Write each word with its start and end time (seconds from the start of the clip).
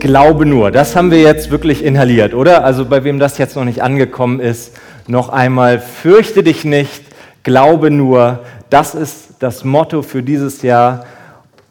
Glaube 0.00 0.46
nur, 0.46 0.70
das 0.70 0.94
haben 0.96 1.10
wir 1.10 1.20
jetzt 1.20 1.50
wirklich 1.50 1.84
inhaliert, 1.84 2.34
oder? 2.34 2.64
Also 2.64 2.84
bei 2.84 3.04
wem 3.04 3.18
das 3.18 3.38
jetzt 3.38 3.56
noch 3.56 3.64
nicht 3.64 3.82
angekommen 3.82 4.40
ist, 4.40 4.72
noch 5.06 5.28
einmal, 5.28 5.78
fürchte 5.78 6.42
dich 6.42 6.64
nicht, 6.64 7.02
glaube 7.42 7.90
nur, 7.90 8.40
das 8.70 8.94
ist 8.94 9.34
das 9.38 9.64
Motto 9.64 10.02
für 10.02 10.22
dieses 10.22 10.62
Jahr. 10.62 11.06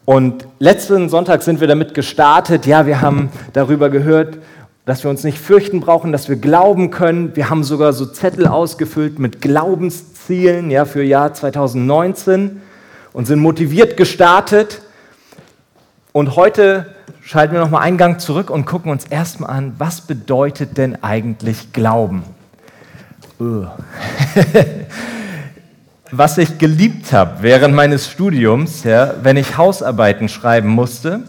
Und 0.04 0.46
letzten 0.58 1.08
Sonntag 1.08 1.42
sind 1.42 1.60
wir 1.60 1.68
damit 1.68 1.94
gestartet, 1.94 2.66
ja, 2.66 2.86
wir 2.86 3.00
haben 3.00 3.28
darüber 3.52 3.90
gehört, 3.90 4.38
dass 4.86 5.02
wir 5.02 5.10
uns 5.10 5.24
nicht 5.24 5.38
fürchten 5.38 5.80
brauchen, 5.80 6.12
dass 6.12 6.28
wir 6.28 6.36
glauben 6.36 6.90
können. 6.90 7.34
Wir 7.34 7.50
haben 7.50 7.64
sogar 7.64 7.92
so 7.92 8.06
Zettel 8.06 8.46
ausgefüllt 8.46 9.18
mit 9.18 9.42
Glaubenszielen 9.42 10.70
ja, 10.70 10.84
für 10.84 11.02
Jahr 11.02 11.34
2019 11.34 12.62
und 13.12 13.26
sind 13.26 13.40
motiviert 13.40 13.96
gestartet. 13.96 14.80
Und 16.12 16.36
heute 16.36 16.95
schalten 17.26 17.54
wir 17.54 17.60
nochmal 17.60 17.82
einen 17.82 17.98
Gang 17.98 18.20
zurück 18.20 18.50
und 18.50 18.66
gucken 18.66 18.92
uns 18.92 19.04
erstmal 19.04 19.50
an, 19.50 19.74
was 19.78 20.00
bedeutet 20.00 20.78
denn 20.78 21.02
eigentlich 21.02 21.72
Glauben? 21.72 22.22
was 26.12 26.38
ich 26.38 26.56
geliebt 26.58 27.12
habe 27.12 27.42
während 27.42 27.74
meines 27.74 28.08
Studiums, 28.08 28.84
ja, 28.84 29.14
wenn 29.22 29.36
ich 29.36 29.56
Hausarbeiten 29.58 30.28
schreiben 30.28 30.68
musste, 30.68 31.24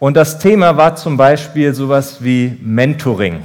und 0.00 0.16
das 0.16 0.38
Thema 0.38 0.76
war 0.76 0.96
zum 0.96 1.16
Beispiel 1.16 1.74
sowas 1.74 2.24
wie 2.24 2.58
Mentoring. 2.62 3.42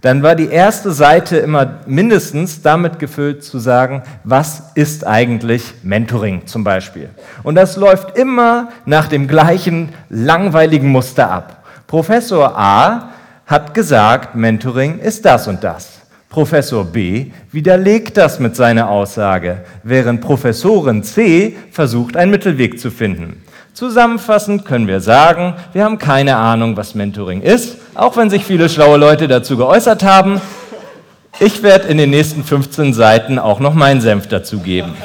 Dann 0.00 0.22
war 0.22 0.36
die 0.36 0.48
erste 0.48 0.92
Seite 0.92 1.38
immer 1.38 1.80
mindestens 1.86 2.62
damit 2.62 2.98
gefüllt 2.98 3.42
zu 3.42 3.58
sagen, 3.58 4.02
was 4.22 4.70
ist 4.74 5.06
eigentlich 5.06 5.74
Mentoring 5.82 6.46
zum 6.46 6.62
Beispiel. 6.62 7.08
Und 7.42 7.56
das 7.56 7.76
läuft 7.76 8.16
immer 8.16 8.68
nach 8.86 9.08
dem 9.08 9.26
gleichen 9.26 9.90
langweiligen 10.08 10.88
Muster 10.88 11.30
ab. 11.30 11.64
Professor 11.88 12.56
A 12.56 13.10
hat 13.46 13.74
gesagt, 13.74 14.34
Mentoring 14.34 14.98
ist 14.98 15.24
das 15.24 15.48
und 15.48 15.64
das. 15.64 15.98
Professor 16.28 16.84
B 16.84 17.32
widerlegt 17.50 18.16
das 18.18 18.38
mit 18.38 18.54
seiner 18.54 18.90
Aussage, 18.90 19.64
während 19.82 20.20
Professorin 20.20 21.02
C 21.02 21.56
versucht, 21.72 22.16
einen 22.16 22.30
Mittelweg 22.30 22.78
zu 22.78 22.90
finden. 22.90 23.42
Zusammenfassend 23.78 24.64
können 24.64 24.88
wir 24.88 25.00
sagen, 25.00 25.54
wir 25.72 25.84
haben 25.84 25.98
keine 25.98 26.34
Ahnung, 26.34 26.76
was 26.76 26.96
Mentoring 26.96 27.42
ist, 27.42 27.76
auch 27.94 28.16
wenn 28.16 28.28
sich 28.28 28.44
viele 28.44 28.68
schlaue 28.68 28.98
Leute 28.98 29.28
dazu 29.28 29.56
geäußert 29.56 30.02
haben. 30.02 30.40
Ich 31.38 31.62
werde 31.62 31.86
in 31.86 31.96
den 31.96 32.10
nächsten 32.10 32.42
15 32.42 32.92
Seiten 32.92 33.38
auch 33.38 33.60
noch 33.60 33.74
meinen 33.74 34.00
Senf 34.00 34.26
dazu 34.26 34.58
geben. 34.58 34.96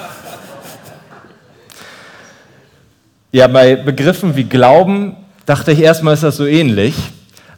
Ja, 3.32 3.46
bei 3.46 3.76
Begriffen 3.76 4.36
wie 4.36 4.46
Glauben 4.46 5.18
dachte 5.46 5.72
ich 5.72 5.80
erstmal, 5.80 6.16
ist 6.16 6.24
das 6.24 6.38
so 6.38 6.48
ähnlich. 6.48 6.96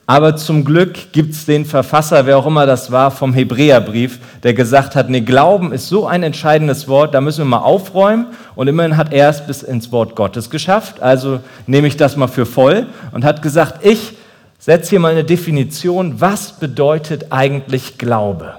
Aber 0.08 0.36
zum 0.36 0.66
Glück 0.66 1.11
gibt 1.14 1.34
es 1.34 1.45
den 1.45 1.66
Verfasser, 1.66 2.28
wer 2.28 2.38
auch 2.38 2.45
immer 2.45 2.67
das 2.67 2.92
war, 2.92 3.09
vom 3.09 3.34
Hebräerbrief, 3.34 4.20
der 4.44 4.53
gesagt 4.53 4.95
hat, 4.95 5.09
nee, 5.09 5.22
Glauben 5.22 5.72
ist 5.73 5.89
so 5.89 6.06
ein 6.06 6.22
entscheidendes 6.22 6.88
Wort, 6.88 7.16
da 7.16 7.22
müssen 7.22 7.39
wir 7.39 7.45
mal 7.45 7.58
aufräumen. 7.59 8.28
Und 8.56 8.67
immerhin 8.67 8.98
hat 8.98 9.11
er 9.11 9.30
es 9.30 9.45
bis 9.45 9.64
ins 9.64 9.92
Wort 9.92 10.16
Gottes 10.16 10.52
geschafft. 10.52 11.02
Also 11.02 11.39
nehme 11.66 11.88
ich 11.88 11.98
das 11.98 12.17
mal 12.17 12.28
für 12.28 12.45
voll 12.45 12.86
und 13.14 13.26
hat 13.26 13.42
gesagt, 13.42 13.83
ich 13.83 14.16
setze 14.59 14.92
hier 14.92 15.00
mal 15.00 15.11
eine 15.11 15.23
Definition, 15.23 16.22
was 16.22 16.53
bedeutet 16.53 17.31
eigentlich 17.31 17.98
Glaube? 17.98 18.58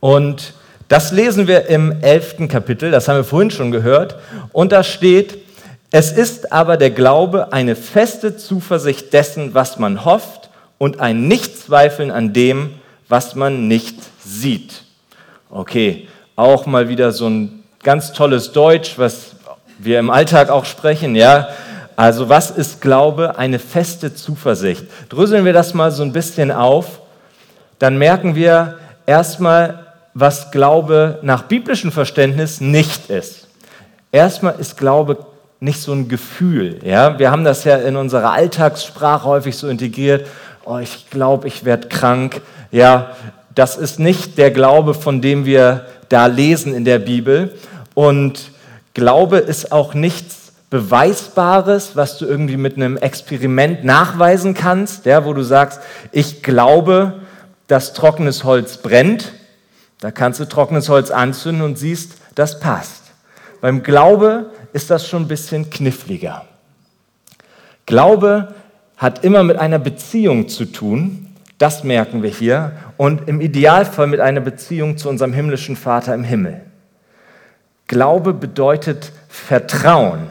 Und 0.00 0.54
das 0.88 1.12
lesen 1.12 1.46
wir 1.46 1.66
im 1.66 1.92
elften 2.00 2.48
Kapitel, 2.48 2.90
das 2.90 3.06
haben 3.06 3.16
wir 3.16 3.24
vorhin 3.24 3.50
schon 3.50 3.70
gehört. 3.70 4.16
Und 4.52 4.72
da 4.72 4.82
steht, 4.82 5.49
es 5.90 6.12
ist 6.12 6.52
aber 6.52 6.76
der 6.76 6.90
Glaube 6.90 7.52
eine 7.52 7.74
feste 7.74 8.36
Zuversicht 8.36 9.12
dessen, 9.12 9.54
was 9.54 9.78
man 9.78 10.04
hofft 10.04 10.50
und 10.78 11.00
ein 11.00 11.26
Nichtzweifeln 11.26 12.10
an 12.10 12.32
dem, 12.32 12.74
was 13.08 13.34
man 13.34 13.66
nicht 13.66 13.96
sieht. 14.24 14.84
Okay, 15.50 16.08
auch 16.36 16.66
mal 16.66 16.88
wieder 16.88 17.10
so 17.10 17.28
ein 17.28 17.64
ganz 17.82 18.12
tolles 18.12 18.52
Deutsch, 18.52 18.98
was 18.98 19.34
wir 19.78 19.98
im 19.98 20.10
Alltag 20.10 20.48
auch 20.48 20.64
sprechen, 20.64 21.16
ja. 21.16 21.48
Also 21.96 22.28
was 22.28 22.50
ist 22.50 22.80
Glaube? 22.80 23.36
Eine 23.36 23.58
feste 23.58 24.14
Zuversicht. 24.14 24.84
Dröseln 25.08 25.44
wir 25.44 25.52
das 25.52 25.74
mal 25.74 25.90
so 25.90 26.02
ein 26.02 26.12
bisschen 26.12 26.52
auf, 26.52 27.00
dann 27.78 27.98
merken 27.98 28.36
wir 28.36 28.78
erstmal, 29.06 29.86
was 30.14 30.50
Glaube 30.50 31.18
nach 31.22 31.42
biblischem 31.42 31.90
Verständnis 31.90 32.60
nicht 32.60 33.10
ist. 33.10 33.48
Erstmal 34.12 34.54
ist 34.58 34.76
Glaube 34.76 35.26
nicht 35.60 35.80
so 35.80 35.92
ein 35.92 36.08
Gefühl. 36.08 36.80
Ja? 36.82 37.18
Wir 37.18 37.30
haben 37.30 37.44
das 37.44 37.64
ja 37.64 37.76
in 37.76 37.96
unserer 37.96 38.32
Alltagssprache 38.32 39.24
häufig 39.24 39.56
so 39.56 39.68
integriert. 39.68 40.26
Oh, 40.64 40.78
ich 40.78 41.08
glaube, 41.10 41.48
ich 41.48 41.64
werde 41.64 41.88
krank. 41.88 42.40
Ja, 42.72 43.12
das 43.54 43.76
ist 43.76 43.98
nicht 43.98 44.38
der 44.38 44.50
Glaube, 44.50 44.94
von 44.94 45.20
dem 45.20 45.44
wir 45.44 45.86
da 46.08 46.26
lesen 46.26 46.74
in 46.74 46.84
der 46.84 46.98
Bibel. 46.98 47.54
Und 47.94 48.50
Glaube 48.94 49.38
ist 49.38 49.70
auch 49.70 49.94
nichts 49.94 50.52
Beweisbares, 50.70 51.96
was 51.96 52.16
du 52.18 52.26
irgendwie 52.26 52.56
mit 52.56 52.76
einem 52.76 52.96
Experiment 52.96 53.84
nachweisen 53.84 54.54
kannst, 54.54 55.04
ja, 55.04 55.24
wo 55.24 55.32
du 55.32 55.42
sagst, 55.42 55.80
ich 56.12 56.42
glaube, 56.42 57.20
dass 57.66 57.92
trockenes 57.92 58.44
Holz 58.44 58.76
brennt. 58.76 59.32
Da 60.00 60.10
kannst 60.10 60.40
du 60.40 60.44
trockenes 60.44 60.88
Holz 60.88 61.10
anzünden 61.10 61.62
und 61.62 61.76
siehst, 61.76 62.12
das 62.36 62.60
passt. 62.60 63.02
Beim 63.60 63.82
Glaube 63.82 64.50
ist 64.72 64.90
das 64.90 65.08
schon 65.08 65.22
ein 65.22 65.28
bisschen 65.28 65.70
kniffliger. 65.70 66.46
Glaube 67.86 68.54
hat 68.96 69.24
immer 69.24 69.42
mit 69.42 69.56
einer 69.56 69.78
Beziehung 69.78 70.48
zu 70.48 70.66
tun, 70.66 71.34
das 71.58 71.84
merken 71.84 72.22
wir 72.22 72.30
hier, 72.30 72.72
und 72.96 73.28
im 73.28 73.40
Idealfall 73.40 74.06
mit 74.06 74.20
einer 74.20 74.40
Beziehung 74.40 74.96
zu 74.96 75.08
unserem 75.08 75.32
himmlischen 75.32 75.76
Vater 75.76 76.14
im 76.14 76.24
Himmel. 76.24 76.62
Glaube 77.86 78.32
bedeutet 78.32 79.12
Vertrauen. 79.28 80.28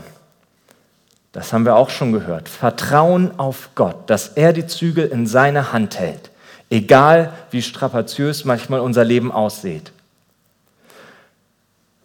Das 1.31 1.53
haben 1.53 1.65
wir 1.65 1.75
auch 1.75 1.89
schon 1.89 2.11
gehört. 2.11 2.49
Vertrauen 2.49 3.37
auf 3.37 3.69
Gott, 3.75 4.09
dass 4.09 4.29
er 4.29 4.53
die 4.53 4.65
Zügel 4.65 5.07
in 5.07 5.27
seiner 5.27 5.73
Hand 5.73 5.99
hält, 5.99 6.31
egal 6.69 7.33
wie 7.51 7.61
strapaziös 7.61 8.45
manchmal 8.45 8.79
unser 8.79 9.03
Leben 9.03 9.31
aussieht. 9.31 9.91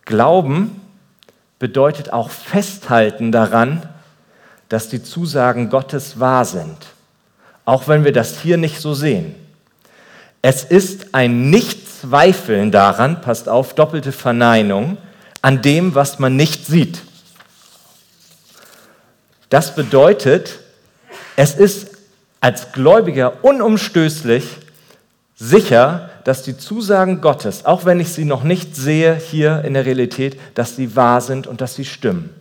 Glauben 0.04 0.80
bedeutet 1.64 2.12
auch 2.12 2.28
festhalten 2.28 3.32
daran, 3.32 3.88
dass 4.68 4.90
die 4.90 5.02
Zusagen 5.02 5.70
Gottes 5.70 6.20
wahr 6.20 6.44
sind, 6.44 6.76
auch 7.64 7.88
wenn 7.88 8.04
wir 8.04 8.12
das 8.12 8.38
hier 8.38 8.58
nicht 8.58 8.82
so 8.82 8.92
sehen. 8.92 9.34
Es 10.42 10.62
ist 10.62 11.14
ein 11.14 11.48
Nichtzweifeln 11.48 12.70
daran, 12.70 13.22
passt 13.22 13.48
auf, 13.48 13.74
doppelte 13.74 14.12
Verneinung, 14.12 14.98
an 15.40 15.62
dem, 15.62 15.94
was 15.94 16.18
man 16.18 16.36
nicht 16.36 16.66
sieht. 16.66 17.00
Das 19.48 19.74
bedeutet, 19.74 20.58
es 21.34 21.54
ist 21.54 21.92
als 22.42 22.72
Gläubiger 22.72 23.42
unumstößlich 23.42 24.44
sicher, 25.34 26.10
dass 26.24 26.42
die 26.42 26.56
Zusagen 26.56 27.20
Gottes, 27.20 27.66
auch 27.66 27.84
wenn 27.84 28.00
ich 28.00 28.08
sie 28.08 28.24
noch 28.24 28.42
nicht 28.42 28.74
sehe 28.74 29.14
hier 29.14 29.62
in 29.62 29.74
der 29.74 29.86
Realität, 29.86 30.38
dass 30.54 30.76
sie 30.76 30.96
wahr 30.96 31.20
sind 31.20 31.46
und 31.46 31.60
dass 31.60 31.74
sie 31.74 31.84
stimmen. 31.84 32.34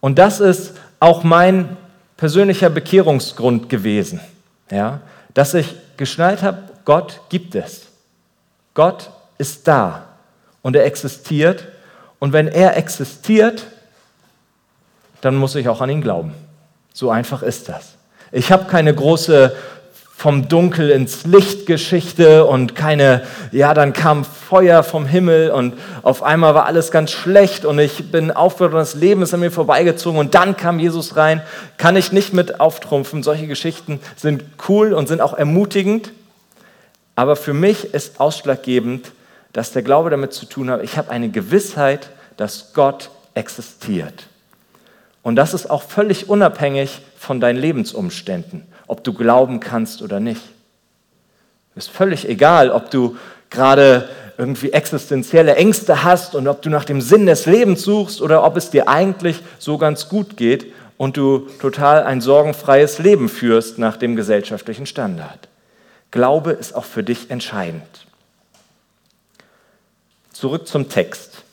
Und 0.00 0.18
das 0.18 0.40
ist 0.40 0.74
auch 1.00 1.24
mein 1.24 1.76
persönlicher 2.16 2.70
Bekehrungsgrund 2.70 3.68
gewesen, 3.68 4.20
ja, 4.70 5.00
dass 5.34 5.54
ich 5.54 5.74
geschnallt 5.96 6.42
habe, 6.42 6.58
Gott 6.84 7.20
gibt 7.28 7.54
es. 7.54 7.82
Gott 8.74 9.10
ist 9.38 9.66
da 9.68 10.06
und 10.62 10.76
er 10.76 10.84
existiert. 10.84 11.68
Und 12.18 12.32
wenn 12.32 12.48
er 12.48 12.76
existiert, 12.76 13.66
dann 15.20 15.36
muss 15.36 15.54
ich 15.54 15.68
auch 15.68 15.80
an 15.80 15.90
ihn 15.90 16.02
glauben. 16.02 16.34
So 16.92 17.10
einfach 17.10 17.42
ist 17.42 17.68
das. 17.68 17.94
Ich 18.32 18.52
habe 18.52 18.64
keine 18.64 18.94
große 18.94 19.54
vom 20.20 20.48
Dunkel 20.48 20.90
ins 20.90 21.24
Licht 21.24 21.64
Geschichte 21.64 22.44
und 22.44 22.74
keine, 22.74 23.22
ja, 23.52 23.72
dann 23.72 23.94
kam 23.94 24.26
Feuer 24.26 24.82
vom 24.82 25.06
Himmel 25.06 25.50
und 25.50 25.72
auf 26.02 26.22
einmal 26.22 26.54
war 26.54 26.66
alles 26.66 26.90
ganz 26.90 27.10
schlecht 27.10 27.64
und 27.64 27.78
ich 27.78 28.12
bin 28.12 28.30
aufgehört 28.30 28.74
und 28.74 28.80
das 28.80 28.94
Leben 28.94 29.22
ist 29.22 29.32
an 29.32 29.40
mir 29.40 29.50
vorbeigezogen 29.50 30.20
und 30.20 30.34
dann 30.34 30.58
kam 30.58 30.78
Jesus 30.78 31.16
rein. 31.16 31.40
Kann 31.78 31.96
ich 31.96 32.12
nicht 32.12 32.34
mit 32.34 32.60
auftrumpfen. 32.60 33.22
Solche 33.22 33.46
Geschichten 33.46 33.98
sind 34.14 34.44
cool 34.68 34.92
und 34.92 35.08
sind 35.08 35.22
auch 35.22 35.32
ermutigend. 35.32 36.12
Aber 37.16 37.34
für 37.34 37.54
mich 37.54 37.94
ist 37.94 38.20
ausschlaggebend, 38.20 39.12
dass 39.54 39.72
der 39.72 39.80
Glaube 39.80 40.10
damit 40.10 40.34
zu 40.34 40.44
tun 40.44 40.68
hat, 40.68 40.84
ich 40.84 40.98
habe 40.98 41.10
eine 41.10 41.30
Gewissheit, 41.30 42.10
dass 42.36 42.74
Gott 42.74 43.08
existiert. 43.32 44.24
Und 45.22 45.36
das 45.36 45.54
ist 45.54 45.68
auch 45.68 45.82
völlig 45.82 46.28
unabhängig 46.28 47.00
von 47.16 47.40
deinen 47.40 47.58
Lebensumständen 47.58 48.66
ob 48.90 49.04
du 49.04 49.12
glauben 49.12 49.60
kannst 49.60 50.02
oder 50.02 50.18
nicht. 50.18 50.42
Ist 51.76 51.90
völlig 51.90 52.28
egal, 52.28 52.72
ob 52.72 52.90
du 52.90 53.16
gerade 53.50 54.08
irgendwie 54.36 54.72
existenzielle 54.72 55.54
Ängste 55.54 56.02
hast 56.02 56.34
und 56.34 56.48
ob 56.48 56.60
du 56.62 56.70
nach 56.70 56.84
dem 56.84 57.00
Sinn 57.00 57.24
des 57.24 57.46
Lebens 57.46 57.82
suchst 57.82 58.20
oder 58.20 58.42
ob 58.42 58.56
es 58.56 58.70
dir 58.70 58.88
eigentlich 58.88 59.42
so 59.60 59.78
ganz 59.78 60.08
gut 60.08 60.36
geht 60.36 60.72
und 60.96 61.16
du 61.16 61.46
total 61.60 62.02
ein 62.02 62.20
sorgenfreies 62.20 62.98
Leben 62.98 63.28
führst 63.28 63.78
nach 63.78 63.96
dem 63.96 64.16
gesellschaftlichen 64.16 64.86
Standard. 64.86 65.48
Glaube 66.10 66.50
ist 66.50 66.74
auch 66.74 66.84
für 66.84 67.04
dich 67.04 67.30
entscheidend. 67.30 68.06
Zurück 70.32 70.66
zum 70.66 70.88
Text. 70.88 71.44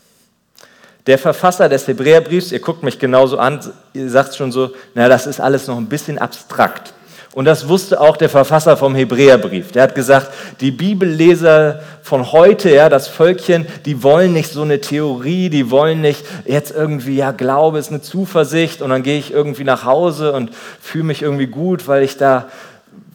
Der 1.08 1.18
Verfasser 1.18 1.70
des 1.70 1.88
Hebräerbriefs, 1.88 2.52
ihr 2.52 2.60
guckt 2.60 2.84
mich 2.84 3.00
genauso 3.00 3.38
an, 3.38 3.62
ihr 3.94 4.10
sagt 4.10 4.36
schon 4.36 4.52
so, 4.52 4.72
na, 4.94 5.08
das 5.08 5.26
ist 5.26 5.40
alles 5.40 5.68
noch 5.68 5.78
ein 5.78 5.88
bisschen 5.88 6.18
abstrakt. 6.18 6.94
Und 7.34 7.46
das 7.46 7.70
wusste 7.70 8.02
auch 8.02 8.18
der 8.18 8.30
Verfasser 8.30 8.76
vom 8.78 8.96
Hebräerbrief. 8.96 9.72
Der 9.72 9.84
hat 9.84 9.96
gesagt, 9.96 10.32
die 10.60 10.72
Bibelleser 10.72 11.82
von 12.02 12.32
heute, 12.32 12.74
ja, 12.74 12.90
das 12.90 13.08
Völkchen, 13.08 13.68
die 13.86 14.02
wollen 14.04 14.34
nicht 14.34 14.52
so 14.52 14.64
eine 14.64 14.82
Theorie, 14.82 15.50
die 15.50 15.70
wollen 15.70 16.02
nicht 16.02 16.26
jetzt 16.46 16.72
irgendwie, 16.72 17.18
ja, 17.18 17.32
Glaube 17.32 17.78
ist 17.78 17.90
eine 17.90 18.02
Zuversicht 18.02 18.82
und 18.82 18.90
dann 18.90 19.04
gehe 19.04 19.20
ich 19.20 19.32
irgendwie 19.32 19.64
nach 19.64 19.86
Hause 19.86 20.34
und 20.34 20.50
fühle 20.82 21.06
mich 21.06 21.22
irgendwie 21.22 21.48
gut, 21.48 21.88
weil 21.88 22.04
ich 22.04 22.18
da 22.18 22.48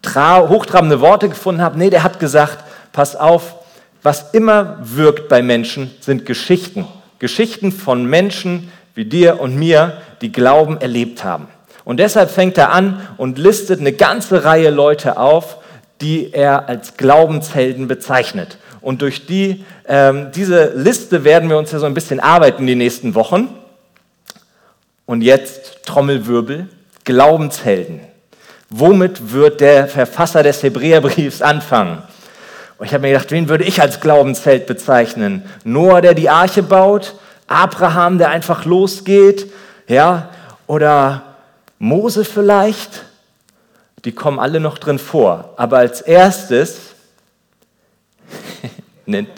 hochtrabende 0.06 1.00
Worte 1.00 1.28
gefunden 1.28 1.60
habe. 1.60 1.76
Nee, 1.76 1.90
der 1.90 2.04
hat 2.04 2.20
gesagt, 2.20 2.58
pass 2.92 3.16
auf, 3.16 3.56
was 4.02 4.30
immer 4.32 4.78
wirkt 4.82 5.28
bei 5.28 5.42
Menschen, 5.42 5.90
sind 6.00 6.26
Geschichten. 6.26 6.86
Geschichten 7.22 7.70
von 7.70 8.04
Menschen 8.04 8.72
wie 8.96 9.04
dir 9.04 9.40
und 9.40 9.54
mir, 9.54 9.98
die 10.22 10.32
Glauben 10.32 10.80
erlebt 10.80 11.22
haben. 11.22 11.46
Und 11.84 12.00
deshalb 12.00 12.32
fängt 12.32 12.58
er 12.58 12.72
an 12.72 13.00
und 13.16 13.38
listet 13.38 13.78
eine 13.78 13.92
ganze 13.92 14.44
Reihe 14.44 14.70
Leute 14.70 15.18
auf, 15.18 15.58
die 16.00 16.32
er 16.32 16.68
als 16.68 16.96
Glaubenshelden 16.96 17.86
bezeichnet. 17.86 18.58
Und 18.80 19.02
durch 19.02 19.24
die, 19.26 19.64
ähm, 19.86 20.32
diese 20.34 20.72
Liste 20.74 21.22
werden 21.22 21.48
wir 21.48 21.58
uns 21.58 21.70
ja 21.70 21.78
so 21.78 21.86
ein 21.86 21.94
bisschen 21.94 22.18
arbeiten 22.18 22.66
die 22.66 22.74
nächsten 22.74 23.14
Wochen. 23.14 23.56
Und 25.06 25.22
jetzt 25.22 25.84
Trommelwirbel, 25.84 26.66
Glaubenshelden. 27.04 28.00
Womit 28.68 29.32
wird 29.32 29.60
der 29.60 29.86
Verfasser 29.86 30.42
des 30.42 30.60
Hebräerbriefs 30.64 31.40
anfangen? 31.40 32.02
Und 32.82 32.86
ich 32.86 32.94
habe 32.94 33.02
mir 33.02 33.12
gedacht, 33.12 33.30
wen 33.30 33.48
würde 33.48 33.62
ich 33.62 33.80
als 33.80 34.00
Glaubensheld 34.00 34.66
bezeichnen? 34.66 35.48
Noah, 35.62 36.00
der 36.00 36.14
die 36.14 36.28
Arche 36.28 36.64
baut? 36.64 37.14
Abraham, 37.46 38.18
der 38.18 38.30
einfach 38.30 38.64
losgeht? 38.64 39.46
Ja? 39.86 40.30
Oder 40.66 41.36
Mose 41.78 42.24
vielleicht? 42.24 43.04
Die 44.04 44.10
kommen 44.10 44.40
alle 44.40 44.58
noch 44.58 44.78
drin 44.78 44.98
vor. 44.98 45.54
Aber 45.58 45.78
als 45.78 46.00
erstes 46.00 46.80
nennt, 49.06 49.28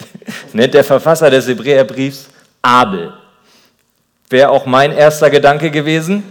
nennt 0.55 0.73
der 0.73 0.83
Verfasser 0.83 1.29
des 1.29 1.47
Hebräerbriefs 1.47 2.29
Abel. 2.63 3.13
Wäre 4.31 4.49
auch 4.49 4.65
mein 4.65 4.91
erster 4.91 5.29
Gedanke 5.29 5.71
gewesen. 5.71 6.23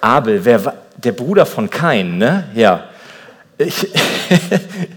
Abel, 0.00 0.44
wer, 0.44 0.74
der 0.96 1.12
Bruder 1.12 1.46
von 1.46 1.70
Kain, 1.70 2.18
ne? 2.18 2.48
Ja. 2.56 2.88
Ich, 3.58 3.88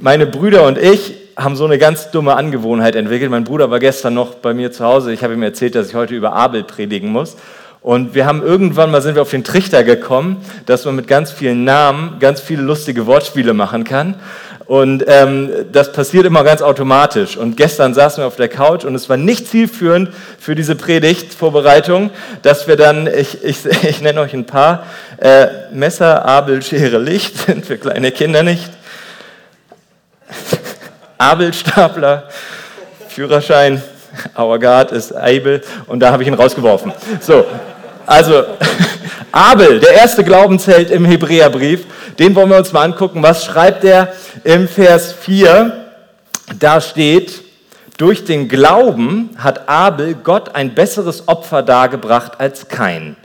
meine 0.00 0.26
Brüder 0.26 0.64
und 0.66 0.78
ich 0.78 1.14
haben 1.36 1.56
so 1.56 1.64
eine 1.64 1.78
ganz 1.78 2.10
dumme 2.10 2.36
Angewohnheit 2.36 2.96
entwickelt. 2.96 3.30
Mein 3.30 3.44
Bruder 3.44 3.70
war 3.70 3.78
gestern 3.78 4.14
noch 4.14 4.34
bei 4.34 4.54
mir 4.54 4.72
zu 4.72 4.84
Hause. 4.84 5.12
Ich 5.12 5.22
habe 5.22 5.34
ihm 5.34 5.42
erzählt, 5.42 5.74
dass 5.74 5.88
ich 5.88 5.94
heute 5.94 6.14
über 6.14 6.32
Abel 6.32 6.64
predigen 6.64 7.10
muss. 7.10 7.36
Und 7.82 8.14
wir 8.14 8.26
haben 8.26 8.42
irgendwann 8.42 8.90
mal 8.90 9.00
sind 9.00 9.14
wir 9.14 9.22
auf 9.22 9.30
den 9.30 9.44
Trichter 9.44 9.84
gekommen, 9.84 10.44
dass 10.64 10.84
man 10.86 10.96
mit 10.96 11.06
ganz 11.06 11.30
vielen 11.30 11.64
Namen 11.64 12.18
ganz 12.18 12.40
viele 12.40 12.62
lustige 12.62 13.06
Wortspiele 13.06 13.54
machen 13.54 13.84
kann. 13.84 14.16
Und 14.66 15.04
ähm, 15.06 15.50
das 15.70 15.92
passiert 15.92 16.26
immer 16.26 16.42
ganz 16.42 16.62
automatisch. 16.62 17.36
Und 17.36 17.56
gestern 17.56 17.94
saßen 17.94 18.22
wir 18.22 18.26
auf 18.26 18.34
der 18.34 18.48
Couch 18.48 18.84
und 18.84 18.96
es 18.96 19.08
war 19.08 19.16
nicht 19.16 19.46
zielführend 19.46 20.10
für 20.40 20.56
diese 20.56 20.74
Predigtvorbereitung, 20.74 22.10
dass 22.42 22.66
wir 22.66 22.76
dann, 22.76 23.06
ich, 23.06 23.44
ich, 23.44 23.64
ich 23.84 24.00
nenne 24.00 24.20
euch 24.20 24.34
ein 24.34 24.46
paar, 24.46 24.86
äh, 25.18 25.46
Messer, 25.72 26.24
Abel, 26.24 26.62
Schere, 26.62 26.98
Licht, 26.98 27.36
sind 27.46 27.66
für 27.66 27.78
kleine 27.78 28.10
Kinder 28.10 28.42
nicht. 28.42 28.70
Abelstapler, 31.18 32.24
Führerschein, 33.08 33.82
Our 34.38 34.58
God 34.58 34.92
ist 34.92 35.12
Abel 35.12 35.62
und 35.86 36.00
da 36.00 36.12
habe 36.12 36.22
ich 36.22 36.28
ihn 36.28 36.34
rausgeworfen. 36.34 36.92
So, 37.20 37.44
also 38.06 38.44
Abel, 39.32 39.80
der 39.80 39.92
erste 39.92 40.24
Glaubensheld 40.24 40.90
im 40.90 41.04
Hebräerbrief, 41.04 41.84
den 42.18 42.34
wollen 42.34 42.50
wir 42.50 42.56
uns 42.56 42.72
mal 42.72 42.82
angucken. 42.82 43.22
Was 43.22 43.44
schreibt 43.44 43.84
er 43.84 44.12
im 44.44 44.68
Vers 44.68 45.12
4? 45.12 45.86
Da 46.58 46.80
steht, 46.80 47.42
durch 47.98 48.24
den 48.24 48.48
Glauben 48.48 49.30
hat 49.38 49.68
Abel 49.68 50.14
Gott 50.14 50.54
ein 50.54 50.74
besseres 50.74 51.28
Opfer 51.28 51.62
dargebracht 51.62 52.40
als 52.40 52.68
Kain. 52.68 53.16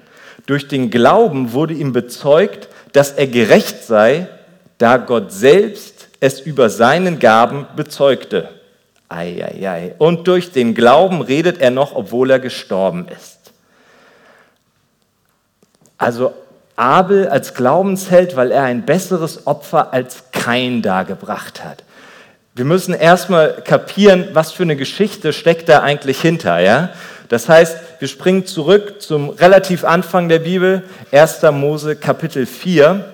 Durch 0.45 0.67
den 0.67 0.89
Glauben 0.89 1.53
wurde 1.53 1.73
ihm 1.73 1.93
bezeugt, 1.93 2.67
dass 2.93 3.11
er 3.11 3.27
gerecht 3.27 3.83
sei, 3.83 4.27
da 4.77 4.97
Gott 4.97 5.31
selbst 5.31 6.00
es 6.21 6.39
über 6.39 6.69
seinen 6.69 7.19
Gaben 7.19 7.67
bezeugte. 7.75 8.49
Ei, 9.09 9.43
ei, 9.43 9.67
ei. 9.67 9.95
Und 9.97 10.27
durch 10.29 10.53
den 10.53 10.73
Glauben 10.73 11.21
redet 11.21 11.59
er 11.59 11.71
noch, 11.71 11.93
obwohl 11.93 12.31
er 12.31 12.39
gestorben 12.39 13.07
ist. 13.09 13.51
Also 15.97 16.33
Abel 16.77 17.27
als 17.27 17.53
Glaubensheld, 17.53 18.35
weil 18.37 18.51
er 18.51 18.63
ein 18.63 18.85
besseres 18.85 19.45
Opfer 19.45 19.93
als 19.93 20.31
Kain 20.31 20.81
dargebracht 20.81 21.65
hat. 21.65 21.83
Wir 22.53 22.65
müssen 22.65 22.93
erstmal 22.93 23.61
kapieren, 23.63 24.29
was 24.33 24.51
für 24.51 24.63
eine 24.63 24.75
Geschichte 24.75 25.33
steckt 25.33 25.69
da 25.69 25.81
eigentlich 25.81 26.21
hinter. 26.21 26.59
Ja? 26.59 26.89
Das 27.29 27.49
heißt, 27.49 27.77
wir 27.99 28.07
springen 28.07 28.45
zurück 28.45 29.01
zum 29.01 29.29
relativ 29.29 29.83
Anfang 29.83 30.29
der 30.29 30.39
Bibel, 30.39 30.83
1. 31.11 31.41
Mose 31.51 31.95
Kapitel 31.95 32.45
4. 32.45 33.05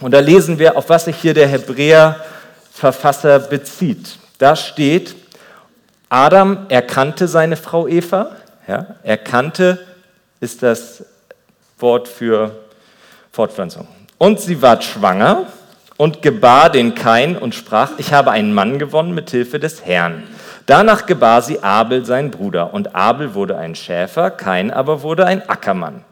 Und 0.00 0.12
da 0.12 0.20
lesen 0.20 0.58
wir, 0.58 0.76
auf 0.76 0.88
was 0.88 1.06
sich 1.06 1.16
hier 1.16 1.34
der 1.34 1.48
Hebräer-Verfasser 2.76 3.38
bezieht. 3.40 4.18
Da 4.38 4.54
steht, 4.54 5.16
Adam 6.08 6.66
erkannte 6.68 7.26
seine 7.28 7.56
Frau 7.56 7.88
Eva. 7.88 8.36
Ja? 8.68 8.96
Erkannte 9.02 9.78
ist 10.40 10.62
das 10.62 11.04
Wort 11.78 12.08
für 12.08 12.52
Fortpflanzung. 13.32 13.88
Und 14.18 14.40
sie 14.40 14.62
ward 14.62 14.84
schwanger 14.84 15.46
und 15.96 16.22
gebar 16.22 16.70
den 16.70 16.94
Kain 16.94 17.36
und 17.36 17.54
sprach, 17.54 17.92
ich 17.98 18.12
habe 18.12 18.30
einen 18.30 18.52
Mann 18.52 18.78
gewonnen 18.78 19.14
mit 19.14 19.30
Hilfe 19.30 19.58
des 19.58 19.84
Herrn. 19.84 20.22
Danach 20.66 21.06
gebar 21.06 21.42
sie 21.42 21.62
Abel, 21.62 22.04
sein 22.04 22.30
Bruder, 22.30 22.74
und 22.74 22.94
Abel 22.94 23.34
wurde 23.34 23.56
ein 23.56 23.74
Schäfer, 23.74 24.30
Kain 24.30 24.70
aber 24.70 25.02
wurde 25.02 25.24
ein 25.24 25.48
Ackermann. 25.48 26.04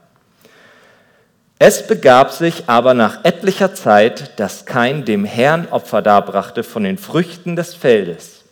Es 1.67 1.87
begab 1.87 2.31
sich 2.31 2.65
aber 2.67 2.93
nach 2.93 3.25
etlicher 3.25 3.73
Zeit, 3.75 4.39
dass 4.39 4.67
Kain 4.67 5.07
dem 5.07 5.25
Herrn 5.25 5.67
Opfer 5.71 6.03
darbrachte 6.03 6.63
von 6.63 6.85
den 6.85 6.99
Früchten 6.99 7.57
des 7.57 7.75
Feldes. 7.75 8.43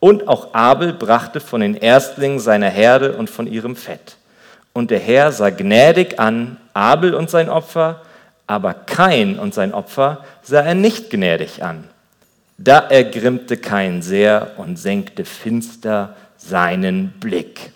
Und 0.00 0.26
auch 0.26 0.54
Abel 0.54 0.94
brachte 0.94 1.40
von 1.40 1.60
den 1.60 1.74
Erstlingen 1.74 2.40
seiner 2.40 2.70
Herde 2.70 3.12
und 3.12 3.28
von 3.28 3.46
ihrem 3.46 3.76
Fett. 3.76 4.16
Und 4.72 4.90
der 4.90 5.00
Herr 5.00 5.32
sah 5.32 5.50
gnädig 5.50 6.18
an 6.18 6.56
Abel 6.72 7.12
und 7.12 7.28
sein 7.28 7.50
Opfer, 7.50 8.00
aber 8.46 8.72
Kain 8.72 9.38
und 9.38 9.52
sein 9.52 9.74
Opfer 9.74 10.24
sah 10.42 10.62
er 10.62 10.74
nicht 10.74 11.10
gnädig 11.10 11.62
an. 11.62 11.84
Da 12.56 12.78
ergrimmte 12.78 13.58
Kain 13.58 14.00
sehr 14.00 14.52
und 14.56 14.78
senkte 14.78 15.26
finster 15.26 16.16
seinen 16.38 17.10
Blick. 17.20 17.72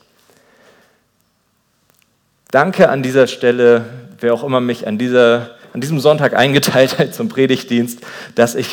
Danke 2.51 2.89
an 2.89 3.03
dieser 3.03 3.27
Stelle, 3.27 3.85
wer 4.21 4.35
auch 4.35 4.45
immer 4.45 4.61
mich 4.61 4.87
an, 4.87 4.99
dieser, 4.99 5.51
an 5.73 5.81
diesem 5.81 6.01
Sonntag 6.01 6.35
eingeteilt 6.35 6.99
hat 6.99 7.15
zum 7.15 7.29
Predigtdienst, 7.29 8.01
dass 8.35 8.55
ich 8.55 8.69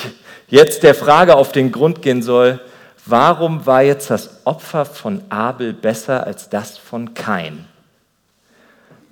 jetzt 0.47 0.83
der 0.83 0.95
Frage 0.95 1.35
auf 1.35 1.51
den 1.51 1.71
Grund 1.71 2.01
gehen 2.01 2.21
soll, 2.21 2.59
warum 3.05 3.65
war 3.65 3.81
jetzt 3.81 4.09
das 4.09 4.45
Opfer 4.45 4.85
von 4.85 5.23
Abel 5.29 5.73
besser 5.73 6.25
als 6.25 6.49
das 6.49 6.77
von 6.77 7.13
Kain? 7.13 7.65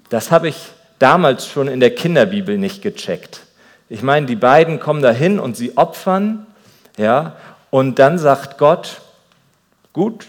Das 0.10 0.32
habe 0.32 0.50
ich 0.50 0.58
damals 1.00 1.48
schon 1.48 1.68
in 1.68 1.80
der 1.80 1.96
Kinderbibel 1.96 2.58
nicht 2.58 2.82
gecheckt. 2.82 3.42
Ich 3.90 4.04
meine, 4.04 4.26
die 4.26 4.36
beiden 4.36 4.80
kommen 4.80 5.02
dahin 5.02 5.40
und 5.40 5.58
sie 5.58 5.78
opfern, 5.78 6.46
ja, 6.98 7.36
und 7.70 8.00
dann 8.00 8.18
sagt 8.18 8.58
Gott, 8.58 9.02
gut, 9.94 10.26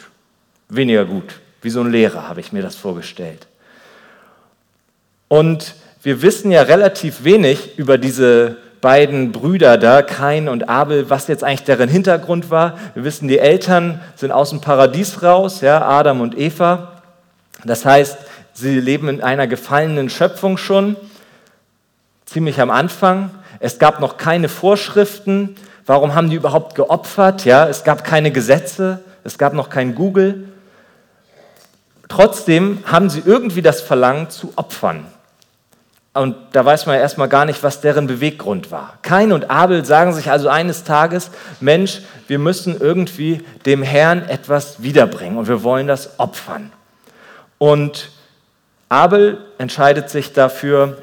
weniger 0.69 1.05
gut. 1.05 1.41
Wie 1.61 1.71
so 1.71 1.81
ein 1.81 1.91
Lehrer 1.91 2.29
habe 2.29 2.41
ich 2.41 2.53
mir 2.53 2.63
das 2.63 2.77
vorgestellt. 2.77 3.47
Und 5.29 5.75
wir 6.03 6.23
wissen 6.23 6.51
ja 6.51 6.63
relativ 6.63 7.25
wenig 7.25 7.79
über 7.79 7.97
diese 7.97 8.57
beiden 8.81 9.31
Brüder 9.31 9.79
da, 9.79 10.03
Kain 10.03 10.49
und 10.49 10.69
Abel, 10.69 11.09
was 11.09 11.29
jetzt 11.29 11.45
eigentlich 11.45 11.63
deren 11.63 11.89
Hintergrund 11.89 12.51
war. 12.51 12.79
Wir 12.95 13.05
wissen, 13.05 13.29
die 13.29 13.39
Eltern 13.39 14.01
sind 14.17 14.33
aus 14.33 14.51
dem 14.51 14.61
Paradies 14.61 15.23
raus, 15.23 15.61
ja, 15.61 15.81
Adam 15.81 16.21
und 16.21 16.37
Eva. 16.37 17.01
Das 17.65 17.85
heißt, 17.85 18.19
Sie 18.55 18.81
leben 18.81 19.09
in 19.09 19.23
einer 19.23 19.47
gefallenen 19.47 20.11
Schöpfung 20.11 20.59
schon, 20.59 20.97
ziemlich 22.27 22.61
am 22.61 22.71
Anfang. 22.71 23.31
Es 23.61 23.79
gab 23.79 24.01
noch 24.01 24.19
keine 24.19 24.49
Vorschriften. 24.49 25.57
Warum 25.87 26.15
haben 26.15 26.29
die 26.29 26.37
überhaupt 26.37 26.75
geopfert? 26.75 27.45
Ja, 27.45 27.67
es 27.69 27.85
gab 27.85 28.05
keine 28.05 28.31
Gesetze, 28.31 29.01
es 29.25 29.39
gab 29.39 29.55
noch 29.55 29.71
kein 29.71 29.95
Google. 29.95 30.49
Trotzdem 32.09 32.83
haben 32.85 33.09
sie 33.09 33.23
irgendwie 33.25 33.63
das 33.63 33.81
Verlangen 33.81 34.29
zu 34.29 34.53
opfern. 34.57 35.07
Und 36.15 36.37
da 36.53 36.65
weiß 36.65 36.85
man 36.87 36.97
ja 36.97 37.01
erstmal 37.01 37.29
gar 37.29 37.47
nicht, 37.47 37.63
was 37.63 37.81
deren 37.81 38.07
Beweggrund 38.07 38.71
war. 38.71 38.99
Kain 39.01 39.33
und 39.33 39.49
Abel 39.51 39.85
sagen 39.85 40.13
sich 40.13 40.31
also 40.31 40.49
eines 40.49 40.85
Tages, 40.85 41.31
Mensch, 41.61 42.03
wir 42.27 42.39
müssen 42.39 42.79
irgendwie 42.79 43.43
dem 43.65 43.83
Herrn 43.83 44.29
etwas 44.29 44.83
wiederbringen 44.83 45.39
und 45.39 45.49
wir 45.49 45.63
wollen 45.63 45.87
das 45.87 46.19
opfern. 46.19 46.71
Und 47.57 48.11
Abel 48.91 49.39
entscheidet 49.57 50.11
sich 50.11 50.35
dafür, 50.35 50.99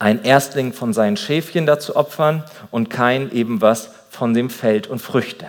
ein 0.00 0.24
Erstling 0.24 0.72
von 0.72 0.92
seinen 0.92 1.16
Schäfchen 1.16 1.64
dazu 1.64 1.94
opfern 1.94 2.42
und 2.72 2.90
Kain 2.90 3.30
eben 3.30 3.60
was 3.60 3.90
von 4.10 4.34
dem 4.34 4.50
Feld 4.50 4.88
und 4.88 4.98
Früchte. 4.98 5.46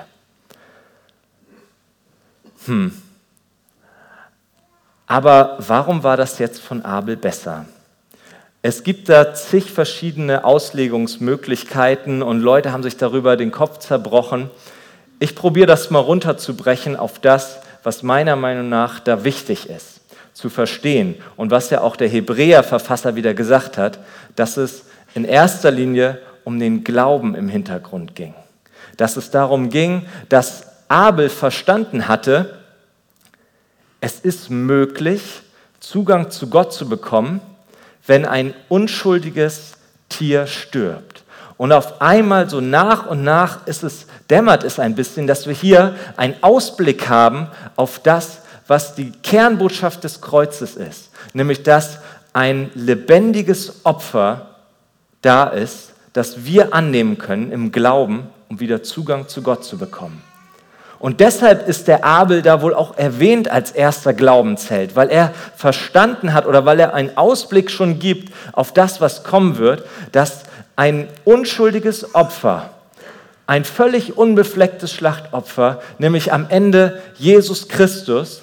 Hm. 2.65 3.01
Aber 5.07 5.55
warum 5.59 6.03
war 6.03 6.17
das 6.17 6.37
jetzt 6.37 6.61
von 6.61 6.83
Abel 6.85 7.17
besser? 7.17 7.65
Es 8.67 8.83
gibt 8.83 9.07
da 9.07 9.33
zig 9.33 9.71
verschiedene 9.71 10.43
Auslegungsmöglichkeiten 10.43 12.21
und 12.21 12.41
Leute 12.41 12.73
haben 12.73 12.83
sich 12.83 12.97
darüber 12.97 13.37
den 13.37 13.49
Kopf 13.49 13.77
zerbrochen. 13.77 14.49
Ich 15.19 15.35
probiere 15.35 15.67
das 15.67 15.89
mal 15.89 15.99
runterzubrechen 15.99 16.97
auf 16.97 17.19
das, 17.19 17.59
was 17.83 18.03
meiner 18.03 18.35
Meinung 18.35 18.67
nach 18.67 18.99
da 18.99 19.23
wichtig 19.23 19.69
ist, 19.69 20.01
zu 20.33 20.49
verstehen 20.49 21.15
und 21.37 21.49
was 21.49 21.69
ja 21.69 21.79
auch 21.79 21.95
der 21.95 22.09
Hebräer-Verfasser 22.09 23.15
wieder 23.15 23.33
gesagt 23.33 23.77
hat, 23.77 23.99
dass 24.35 24.57
es 24.57 24.83
in 25.15 25.23
erster 25.23 25.71
Linie 25.71 26.19
um 26.43 26.59
den 26.59 26.83
Glauben 26.83 27.35
im 27.35 27.47
Hintergrund 27.47 28.15
ging. 28.15 28.33
Dass 28.97 29.15
es 29.15 29.31
darum 29.31 29.69
ging, 29.69 30.07
dass 30.27 30.65
Abel 30.89 31.29
verstanden 31.29 32.09
hatte, 32.09 32.59
es 34.01 34.19
ist 34.19 34.49
möglich, 34.49 35.21
Zugang 35.79 36.31
zu 36.31 36.49
Gott 36.49 36.73
zu 36.73 36.89
bekommen, 36.89 37.39
wenn 38.07 38.25
ein 38.25 38.53
unschuldiges 38.69 39.73
Tier 40.09 40.47
stirbt. 40.47 41.23
Und 41.57 41.71
auf 41.71 42.01
einmal 42.01 42.49
so 42.49 42.61
nach 42.61 43.07
und 43.07 43.23
nach 43.23 43.65
ist 43.67 43.83
es, 43.83 44.05
dämmert 44.29 44.63
es 44.63 44.79
ein 44.79 44.95
bisschen, 44.95 45.27
dass 45.27 45.47
wir 45.47 45.53
hier 45.53 45.95
einen 46.15 46.35
Ausblick 46.41 47.09
haben 47.09 47.47
auf 47.75 47.99
das, 47.99 48.39
was 48.67 48.95
die 48.95 49.11
Kernbotschaft 49.23 50.03
des 50.03 50.21
Kreuzes 50.21 50.75
ist. 50.75 51.09
Nämlich, 51.33 51.63
dass 51.63 51.99
ein 52.33 52.69
lebendiges 52.75 53.85
Opfer 53.85 54.55
da 55.21 55.45
ist, 55.47 55.93
das 56.13 56.45
wir 56.45 56.73
annehmen 56.73 57.17
können 57.17 57.51
im 57.51 57.71
Glauben, 57.71 58.27
um 58.49 58.59
wieder 58.59 58.83
Zugang 58.83 59.27
zu 59.27 59.41
Gott 59.41 59.63
zu 59.63 59.77
bekommen. 59.77 60.21
Und 60.99 61.19
deshalb 61.19 61.67
ist 61.67 61.87
der 61.87 62.03
Abel 62.03 62.41
da 62.41 62.61
wohl 62.61 62.73
auch 62.73 62.97
erwähnt 62.97 63.49
als 63.49 63.71
erster 63.71 64.13
Glaubensheld, 64.13 64.95
weil 64.95 65.09
er 65.09 65.33
verstanden 65.55 66.33
hat 66.33 66.47
oder 66.47 66.65
weil 66.65 66.79
er 66.79 66.93
einen 66.93 67.15
Ausblick 67.17 67.69
schon 67.69 67.99
gibt 67.99 68.33
auf 68.53 68.73
das, 68.73 68.99
was 68.99 69.23
kommen 69.23 69.57
wird, 69.57 69.85
dass 70.11 70.43
ein 70.75 71.07
unschuldiges 71.23 72.15
Opfer, 72.15 72.71
ein 73.45 73.63
völlig 73.63 74.17
unbeflecktes 74.17 74.91
Schlachtopfer, 74.91 75.81
nämlich 75.99 76.33
am 76.33 76.47
Ende 76.49 77.01
Jesus 77.15 77.67
Christus, 77.67 78.41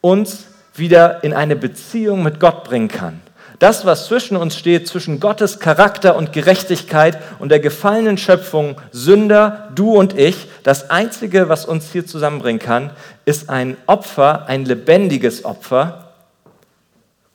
uns 0.00 0.44
wieder 0.74 1.22
in 1.22 1.32
eine 1.32 1.56
Beziehung 1.56 2.22
mit 2.22 2.40
Gott 2.40 2.64
bringen 2.64 2.88
kann. 2.88 3.20
Das, 3.62 3.84
was 3.84 4.06
zwischen 4.06 4.36
uns 4.36 4.58
steht, 4.58 4.88
zwischen 4.88 5.20
Gottes 5.20 5.60
Charakter 5.60 6.16
und 6.16 6.32
Gerechtigkeit 6.32 7.22
und 7.38 7.50
der 7.50 7.60
gefallenen 7.60 8.18
Schöpfung, 8.18 8.80
Sünder, 8.90 9.68
du 9.72 9.92
und 9.92 10.18
ich, 10.18 10.48
das 10.64 10.90
Einzige, 10.90 11.48
was 11.48 11.64
uns 11.64 11.92
hier 11.92 12.04
zusammenbringen 12.04 12.60
kann, 12.60 12.90
ist 13.24 13.50
ein 13.50 13.76
Opfer, 13.86 14.46
ein 14.48 14.64
lebendiges 14.64 15.44
Opfer, 15.44 16.10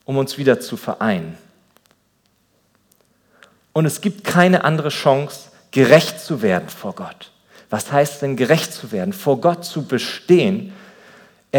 um 0.04 0.18
uns 0.18 0.38
wieder 0.38 0.60
zu 0.60 0.76
vereinen. 0.76 1.38
Und 3.72 3.86
es 3.86 4.02
gibt 4.02 4.26
keine 4.26 4.66
andere 4.66 4.90
Chance, 4.90 5.52
gerecht 5.72 6.20
zu 6.20 6.42
werden 6.42 6.68
vor 6.68 6.94
Gott. 6.94 7.32
Was 7.70 7.94
heißt 7.94 8.22
denn 8.22 8.36
gerecht 8.36 8.74
zu 8.74 8.92
werden? 8.92 9.14
Vor 9.14 9.40
Gott 9.40 9.64
zu 9.64 9.84
bestehen, 9.84 10.74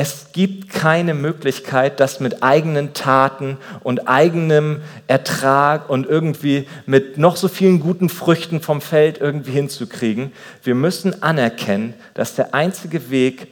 es 0.00 0.30
gibt 0.30 0.70
keine 0.70 1.12
Möglichkeit, 1.12 1.98
das 1.98 2.20
mit 2.20 2.44
eigenen 2.44 2.94
Taten 2.94 3.56
und 3.82 4.06
eigenem 4.06 4.80
Ertrag 5.08 5.90
und 5.90 6.06
irgendwie 6.06 6.68
mit 6.86 7.18
noch 7.18 7.34
so 7.34 7.48
vielen 7.48 7.80
guten 7.80 8.08
Früchten 8.08 8.60
vom 8.60 8.80
Feld 8.80 9.18
irgendwie 9.18 9.50
hinzukriegen. 9.50 10.30
Wir 10.62 10.76
müssen 10.76 11.24
anerkennen, 11.24 11.94
dass 12.14 12.36
der 12.36 12.54
einzige 12.54 13.10
Weg, 13.10 13.48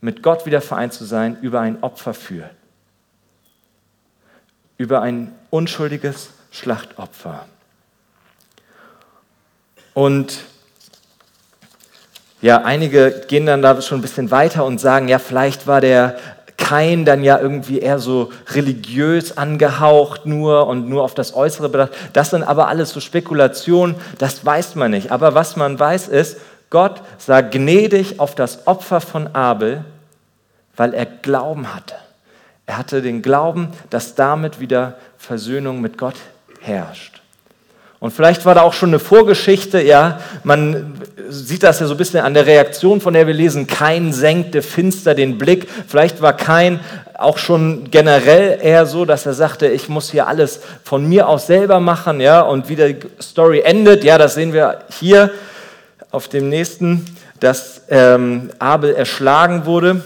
mit 0.00 0.22
Gott 0.22 0.46
wieder 0.46 0.62
vereint 0.62 0.94
zu 0.94 1.04
sein, 1.04 1.36
über 1.42 1.60
ein 1.60 1.82
Opfer 1.82 2.14
führt. 2.14 2.50
Über 4.78 5.02
ein 5.02 5.34
unschuldiges 5.50 6.30
Schlachtopfer. 6.50 7.44
Und 9.92 10.46
ja, 12.44 12.58
einige 12.58 13.22
gehen 13.26 13.46
dann 13.46 13.62
da 13.62 13.80
schon 13.80 14.00
ein 14.00 14.02
bisschen 14.02 14.30
weiter 14.30 14.66
und 14.66 14.78
sagen, 14.78 15.08
ja, 15.08 15.18
vielleicht 15.18 15.66
war 15.66 15.80
der 15.80 16.16
Kain 16.58 17.06
dann 17.06 17.24
ja 17.24 17.38
irgendwie 17.40 17.78
eher 17.78 17.98
so 17.98 18.32
religiös 18.48 19.38
angehaucht 19.38 20.26
nur 20.26 20.66
und 20.66 20.86
nur 20.86 21.04
auf 21.04 21.14
das 21.14 21.34
Äußere 21.34 21.70
bedacht. 21.70 21.92
Das 22.12 22.28
sind 22.28 22.42
aber 22.42 22.68
alles 22.68 22.90
so 22.90 23.00
Spekulationen, 23.00 23.94
das 24.18 24.44
weiß 24.44 24.74
man 24.74 24.90
nicht. 24.90 25.10
Aber 25.10 25.34
was 25.34 25.56
man 25.56 25.80
weiß 25.80 26.08
ist, 26.08 26.36
Gott 26.68 27.00
sah 27.16 27.40
gnädig 27.40 28.20
auf 28.20 28.34
das 28.34 28.66
Opfer 28.66 29.00
von 29.00 29.34
Abel, 29.34 29.82
weil 30.76 30.92
er 30.92 31.06
Glauben 31.06 31.74
hatte. 31.74 31.94
Er 32.66 32.76
hatte 32.76 33.00
den 33.00 33.22
Glauben, 33.22 33.70
dass 33.88 34.16
damit 34.16 34.60
wieder 34.60 34.98
Versöhnung 35.16 35.80
mit 35.80 35.96
Gott 35.96 36.16
herrscht. 36.60 37.23
Und 38.00 38.12
vielleicht 38.12 38.44
war 38.44 38.54
da 38.54 38.62
auch 38.62 38.74
schon 38.74 38.90
eine 38.90 38.98
Vorgeschichte, 38.98 39.80
ja, 39.80 40.20
man 40.42 41.00
sieht 41.28 41.62
das 41.62 41.80
ja 41.80 41.86
so 41.86 41.94
ein 41.94 41.96
bisschen 41.96 42.20
an 42.20 42.34
der 42.34 42.46
Reaktion, 42.46 43.00
von 43.00 43.14
der 43.14 43.26
wir 43.26 43.34
lesen, 43.34 43.66
kein 43.66 44.12
senkte 44.12 44.62
finster 44.62 45.14
den 45.14 45.38
Blick. 45.38 45.68
Vielleicht 45.88 46.20
war 46.20 46.36
kein 46.36 46.80
auch 47.18 47.38
schon 47.38 47.90
generell 47.90 48.58
eher 48.60 48.86
so, 48.86 49.04
dass 49.04 49.26
er 49.26 49.34
sagte, 49.34 49.68
ich 49.68 49.88
muss 49.88 50.10
hier 50.10 50.26
alles 50.26 50.60
von 50.82 51.06
mir 51.08 51.28
aus 51.28 51.46
selber 51.46 51.80
machen, 51.80 52.20
ja, 52.20 52.40
und 52.40 52.68
wie 52.68 52.76
die 52.76 52.96
Story 53.20 53.60
endet, 53.60 54.04
ja, 54.04 54.18
das 54.18 54.34
sehen 54.34 54.52
wir 54.52 54.80
hier 54.98 55.30
auf 56.10 56.28
dem 56.28 56.48
nächsten, 56.48 57.06
dass 57.40 57.82
ähm, 57.88 58.50
Abel 58.58 58.94
erschlagen 58.94 59.64
wurde, 59.64 60.02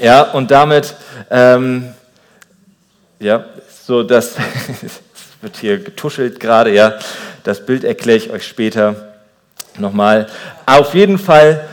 ja, 0.00 0.22
und 0.22 0.50
damit, 0.50 0.94
ähm, 1.30 1.94
ja, 3.20 3.44
so 3.84 4.02
dass 4.02 4.34
wird 5.40 5.56
hier 5.56 5.78
getuschelt 5.78 6.40
gerade, 6.40 6.72
ja. 6.72 6.98
Das 7.44 7.64
Bild 7.64 7.84
erkläre 7.84 8.18
ich 8.18 8.30
euch 8.30 8.46
später 8.46 9.14
nochmal. 9.78 10.26
Auf 10.66 10.94
jeden 10.94 11.18
Fall 11.18 11.66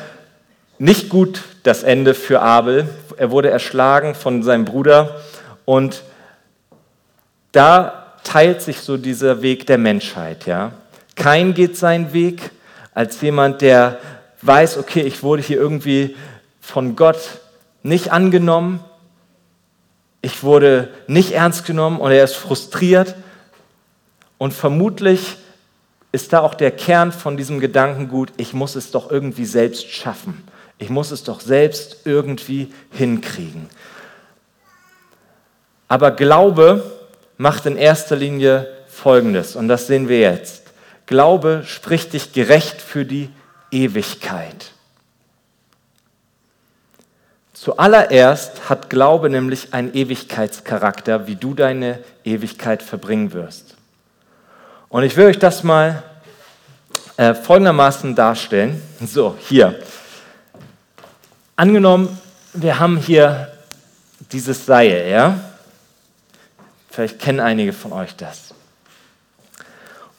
nicht 0.78 1.10
gut 1.10 1.42
das 1.64 1.84
Ende 1.84 2.14
für 2.14 2.42
Abel. 2.42 2.88
Er 3.18 3.32
wurde 3.32 3.50
erschlagen 3.50 4.14
von 4.14 4.44
seinem 4.44 4.66
Bruder 4.66 5.22
und 5.66 6.04
da 7.52 8.14
teilt 8.24 8.62
sich 8.62 8.82
so 8.82 8.98
dieser 8.98 9.42
Weg 9.42 9.66
der 9.66 9.78
Menschheit, 9.78 10.46
ja. 10.46 10.72
Kein 11.16 11.54
geht 11.54 11.78
seinen 11.78 12.12
Weg 12.12 12.52
als 12.94 13.22
jemand, 13.22 13.62
der 13.62 14.00
weiß, 14.42 14.78
okay, 14.78 15.02
ich 15.02 15.24
wurde 15.24 15.42
hier 15.42 15.58
irgendwie 15.58 16.16
von 16.60 16.96
Gott 16.96 17.40
nicht 17.84 18.12
angenommen, 18.12 18.84
ich 20.22 20.44
wurde 20.44 20.90
nicht 21.08 21.32
ernst 21.32 21.66
genommen 21.66 22.00
und 22.00 22.12
er 22.12 22.24
ist 22.24 22.36
frustriert 22.36 23.16
und 24.38 24.54
vermutlich 24.54 25.38
ist 26.12 26.34
da 26.34 26.40
auch 26.40 26.54
der 26.54 26.72
Kern 26.72 27.12
von 27.12 27.38
diesem 27.38 27.60
Gedankengut, 27.60 28.32
ich 28.38 28.54
muss 28.54 28.76
es 28.76 28.92
doch 28.92 29.12
irgendwie 29.12 29.46
selbst 29.46 29.90
schaffen. 29.90 30.44
Ich 30.78 30.90
muss 30.90 31.12
es 31.12 31.24
doch 31.24 31.40
selbst 31.40 32.06
irgendwie 32.06 32.74
hinkriegen. 32.92 33.70
Aber 35.88 36.12
Glaube 36.12 36.84
macht 37.38 37.66
in 37.66 37.78
erster 37.78 38.16
Linie 38.16 38.68
Folgendes, 38.88 39.56
und 39.56 39.68
das 39.68 39.88
sehen 39.88 40.08
wir 40.08 40.20
jetzt. 40.20 40.64
Glaube 41.06 41.64
spricht 41.66 42.14
dich 42.14 42.32
gerecht 42.32 42.82
für 42.82 43.06
die 43.06 43.30
Ewigkeit. 43.72 44.72
Zuallererst 47.54 48.70
hat 48.70 48.90
Glaube 48.90 49.30
nämlich 49.30 49.74
einen 49.74 49.94
Ewigkeitscharakter, 49.94 51.28
wie 51.28 51.36
du 51.36 51.54
deine 51.54 52.00
Ewigkeit 52.24 52.82
verbringen 52.82 53.34
wirst. 53.34 53.75
Und 54.90 55.04
ich 55.04 55.16
will 55.18 55.26
euch 55.26 55.40
das 55.40 55.64
mal 55.64 56.04
äh, 57.18 57.34
folgendermaßen 57.34 58.16
darstellen. 58.16 58.82
So, 59.06 59.36
hier. 59.40 59.80
Angenommen, 61.56 62.20
wir 62.54 62.80
haben 62.80 62.98
hier 62.98 63.52
dieses 64.32 64.66
Seil, 64.66 65.10
ja? 65.10 65.40
Vielleicht 66.90 67.20
kennen 67.20 67.40
einige 67.40 67.74
von 67.74 67.92
euch 67.94 68.16
das. 68.16 68.54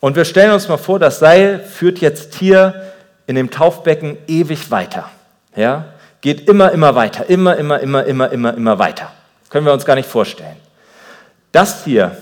Und 0.01 0.15
wir 0.17 0.25
stellen 0.25 0.53
uns 0.53 0.69
mal 0.69 0.77
vor, 0.77 0.99
das 0.99 1.19
Seil 1.19 1.61
führt 1.61 1.99
jetzt 1.99 2.35
hier 2.35 2.93
in 3.27 3.35
dem 3.35 3.51
Taufbecken 3.51 4.19
ewig 4.27 4.71
weiter. 4.71 5.11
Ja? 5.55 5.87
Geht 6.21 6.49
immer, 6.49 6.73
immer 6.73 6.95
weiter, 6.95 7.29
immer, 7.29 7.57
immer, 7.57 7.81
immer, 7.81 8.05
immer, 8.05 8.31
immer, 8.31 8.55
immer 8.55 8.79
weiter. 8.79 9.13
Können 9.49 9.67
wir 9.67 9.73
uns 9.73 9.85
gar 9.85 9.95
nicht 9.95 10.09
vorstellen. 10.09 10.57
Das 11.53 11.85
hier 11.85 12.17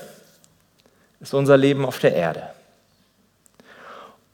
ist 1.25 1.35
unser 1.35 1.57
Leben 1.57 1.87
auf 1.87 1.99
der 1.99 2.15
Erde. 2.15 2.43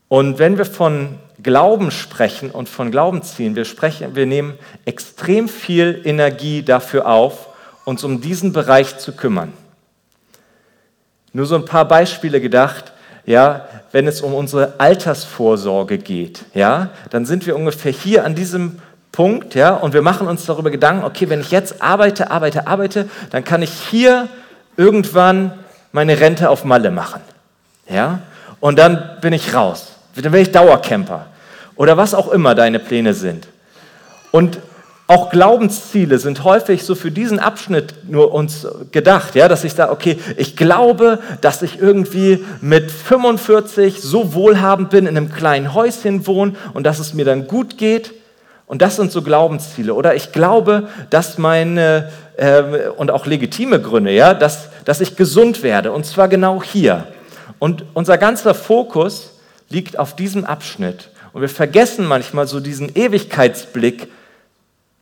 Und 0.08 0.40
wenn 0.40 0.58
wir 0.58 0.64
von 0.64 1.20
Glauben 1.40 1.92
sprechen 1.92 2.50
und 2.50 2.68
von 2.68 2.90
Glauben 2.90 3.22
ziehen, 3.22 3.54
wir 3.54 3.64
sprechen, 3.64 4.16
wir 4.16 4.26
nehmen 4.26 4.58
extrem 4.84 5.48
viel 5.48 6.02
Energie 6.04 6.62
dafür 6.62 7.06
auf, 7.06 7.48
uns 7.84 8.02
um 8.02 8.20
diesen 8.20 8.52
Bereich 8.52 8.98
zu 8.98 9.12
kümmern. 9.12 9.52
Nur 11.32 11.46
so 11.46 11.54
ein 11.54 11.64
paar 11.64 11.86
Beispiele 11.86 12.40
gedacht, 12.40 12.92
ja, 13.24 13.68
wenn 13.92 14.08
es 14.08 14.20
um 14.20 14.34
unsere 14.34 14.74
Altersvorsorge 14.78 15.98
geht, 15.98 16.44
ja, 16.54 16.90
dann 17.10 17.24
sind 17.24 17.46
wir 17.46 17.54
ungefähr 17.54 17.92
hier 17.92 18.24
an 18.24 18.34
diesem 18.34 18.82
Punkt, 19.12 19.54
ja, 19.54 19.74
und 19.74 19.94
wir 19.94 20.02
machen 20.02 20.26
uns 20.26 20.44
darüber 20.44 20.72
Gedanken, 20.72 21.04
okay, 21.04 21.28
wenn 21.28 21.40
ich 21.40 21.52
jetzt 21.52 21.80
arbeite, 21.80 22.32
arbeite, 22.32 22.66
arbeite, 22.66 23.08
dann 23.30 23.44
kann 23.44 23.62
ich 23.62 23.70
hier 23.70 24.28
irgendwann 24.76 25.52
meine 25.92 26.20
Rente 26.20 26.50
auf 26.50 26.64
Malle 26.64 26.90
machen, 26.90 27.20
ja, 27.88 28.20
und 28.60 28.78
dann 28.78 29.18
bin 29.20 29.32
ich 29.32 29.54
raus, 29.54 29.92
dann 30.16 30.32
bin 30.32 30.42
ich 30.42 30.52
Dauercamper 30.52 31.26
oder 31.76 31.96
was 31.96 32.14
auch 32.14 32.30
immer 32.30 32.54
deine 32.54 32.78
Pläne 32.78 33.14
sind. 33.14 33.48
Und 34.32 34.58
auch 35.10 35.30
Glaubensziele 35.30 36.20
sind 36.20 36.44
häufig 36.44 36.84
so 36.84 36.94
für 36.94 37.10
diesen 37.10 37.40
Abschnitt 37.40 38.08
nur 38.08 38.32
uns 38.32 38.64
gedacht, 38.92 39.34
ja, 39.34 39.48
dass 39.48 39.64
ich 39.64 39.72
sage, 39.72 39.90
okay, 39.90 40.18
ich 40.36 40.56
glaube, 40.56 41.18
dass 41.40 41.62
ich 41.62 41.80
irgendwie 41.80 42.44
mit 42.60 42.92
45 42.92 44.00
so 44.00 44.34
wohlhabend 44.34 44.90
bin, 44.90 45.06
in 45.06 45.16
einem 45.16 45.32
kleinen 45.32 45.74
Häuschen 45.74 46.28
wohne 46.28 46.52
und 46.74 46.84
dass 46.84 47.00
es 47.00 47.12
mir 47.12 47.24
dann 47.24 47.48
gut 47.48 47.76
geht. 47.76 48.12
Und 48.70 48.82
das 48.82 48.94
sind 48.94 49.10
so 49.10 49.22
Glaubensziele. 49.22 49.94
Oder 49.94 50.14
ich 50.14 50.30
glaube, 50.30 50.86
dass 51.10 51.38
meine, 51.38 52.12
äh, 52.36 52.86
und 52.96 53.10
auch 53.10 53.26
legitime 53.26 53.80
Gründe, 53.80 54.12
ja, 54.12 54.32
dass, 54.32 54.68
dass 54.84 55.00
ich 55.00 55.16
gesund 55.16 55.64
werde. 55.64 55.90
Und 55.90 56.06
zwar 56.06 56.28
genau 56.28 56.62
hier. 56.62 57.08
Und 57.58 57.84
unser 57.94 58.16
ganzer 58.16 58.54
Fokus 58.54 59.32
liegt 59.70 59.98
auf 59.98 60.14
diesem 60.14 60.44
Abschnitt. 60.44 61.08
Und 61.32 61.40
wir 61.40 61.48
vergessen 61.48 62.06
manchmal 62.06 62.46
so 62.46 62.60
diesen 62.60 62.94
Ewigkeitsblick, 62.94 64.06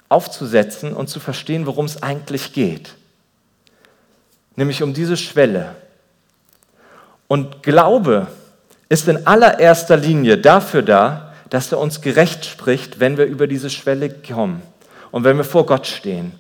aufzusetzen 0.09 0.95
und 0.95 1.11
zu 1.11 1.21
verstehen, 1.21 1.67
worum 1.67 1.85
es 1.85 2.03
eigentlich 2.03 2.55
geht. 2.55 2.95
Nämlich 4.57 4.83
um 4.83 4.95
diese 4.95 5.19
Schwelle. 5.19 5.75
Und 7.27 7.63
Glaube 7.63 8.29
ist 8.89 9.09
in 9.09 9.27
allererster 9.27 9.99
Linie 9.99 10.39
dafür 10.39 10.81
da, 10.81 11.28
dass 11.51 11.73
er 11.73 11.79
uns 11.79 12.01
gerecht 12.01 12.45
spricht, 12.45 13.01
wenn 13.01 13.17
wir 13.17 13.27
über 13.27 13.47
diese 13.47 13.71
Schwelle 13.71 14.11
kommen 14.11 14.63
und 15.11 15.25
wenn 15.25 15.37
wir 15.37 15.45
vor 15.45 15.67
Gott 15.67 15.87
stehen. 15.87 16.33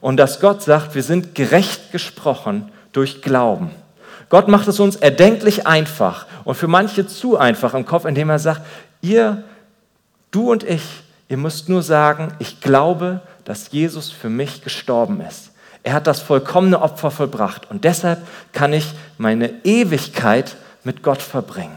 Und 0.00 0.16
dass 0.16 0.40
Gott 0.40 0.62
sagt, 0.62 0.94
wir 0.94 1.02
sind 1.02 1.34
gerecht 1.34 1.92
gesprochen 1.92 2.70
durch 2.92 3.22
Glauben. 3.22 3.70
Gott 4.28 4.48
macht 4.48 4.68
es 4.68 4.78
uns 4.78 4.96
erdenklich 4.96 5.66
einfach 5.66 6.26
und 6.44 6.54
für 6.54 6.68
manche 6.68 7.06
zu 7.06 7.36
einfach 7.36 7.74
im 7.74 7.86
Kopf, 7.86 8.04
indem 8.04 8.30
er 8.30 8.38
sagt, 8.38 8.62
ihr, 9.00 9.42
du 10.30 10.50
und 10.50 10.62
ich, 10.64 10.82
Ihr 11.28 11.36
müsst 11.36 11.68
nur 11.68 11.82
sagen, 11.82 12.32
ich 12.38 12.60
glaube, 12.60 13.20
dass 13.44 13.70
Jesus 13.70 14.10
für 14.10 14.30
mich 14.30 14.62
gestorben 14.62 15.20
ist. 15.20 15.50
Er 15.82 15.92
hat 15.92 16.06
das 16.06 16.20
vollkommene 16.20 16.80
Opfer 16.80 17.10
vollbracht 17.10 17.70
und 17.70 17.84
deshalb 17.84 18.26
kann 18.52 18.72
ich 18.72 18.92
meine 19.18 19.64
Ewigkeit 19.64 20.56
mit 20.84 21.02
Gott 21.02 21.22
verbringen. 21.22 21.76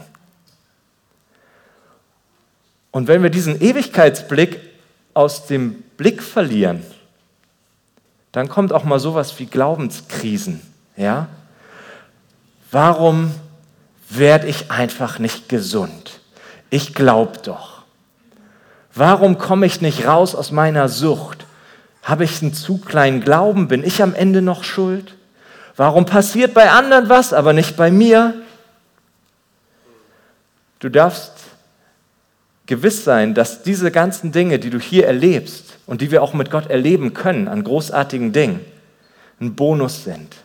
Und 2.92 3.08
wenn 3.08 3.22
wir 3.22 3.30
diesen 3.30 3.60
Ewigkeitsblick 3.60 4.60
aus 5.14 5.46
dem 5.46 5.82
Blick 5.96 6.22
verlieren, 6.22 6.84
dann 8.30 8.48
kommt 8.48 8.72
auch 8.72 8.84
mal 8.84 9.00
sowas 9.00 9.38
wie 9.38 9.46
Glaubenskrisen. 9.46 10.62
Ja? 10.96 11.26
Warum 12.70 13.34
werde 14.08 14.46
ich 14.46 14.70
einfach 14.70 15.18
nicht 15.18 15.48
gesund? 15.48 16.20
Ich 16.70 16.94
glaube 16.94 17.38
doch. 17.42 17.82
Warum 18.94 19.38
komme 19.38 19.66
ich 19.66 19.80
nicht 19.80 20.06
raus 20.06 20.34
aus 20.34 20.50
meiner 20.50 20.88
Sucht? 20.88 21.46
Habe 22.02 22.24
ich 22.24 22.42
einen 22.42 22.52
zu 22.52 22.78
kleinen 22.78 23.22
Glauben? 23.22 23.68
Bin 23.68 23.84
ich 23.84 24.02
am 24.02 24.14
Ende 24.14 24.42
noch 24.42 24.64
schuld? 24.64 25.14
Warum 25.76 26.04
passiert 26.04 26.52
bei 26.52 26.70
anderen 26.70 27.08
was, 27.08 27.32
aber 27.32 27.52
nicht 27.52 27.76
bei 27.76 27.90
mir? 27.90 28.34
Du 30.78 30.90
darfst 30.90 31.32
gewiss 32.66 33.04
sein, 33.04 33.34
dass 33.34 33.62
diese 33.62 33.90
ganzen 33.90 34.32
Dinge, 34.32 34.58
die 34.58 34.70
du 34.70 34.78
hier 34.78 35.06
erlebst 35.06 35.76
und 35.86 36.00
die 36.00 36.10
wir 36.10 36.22
auch 36.22 36.34
mit 36.34 36.50
Gott 36.50 36.70
erleben 36.70 37.14
können, 37.14 37.48
an 37.48 37.64
großartigen 37.64 38.32
Dingen, 38.32 38.60
ein 39.40 39.54
Bonus 39.54 40.04
sind. 40.04 40.36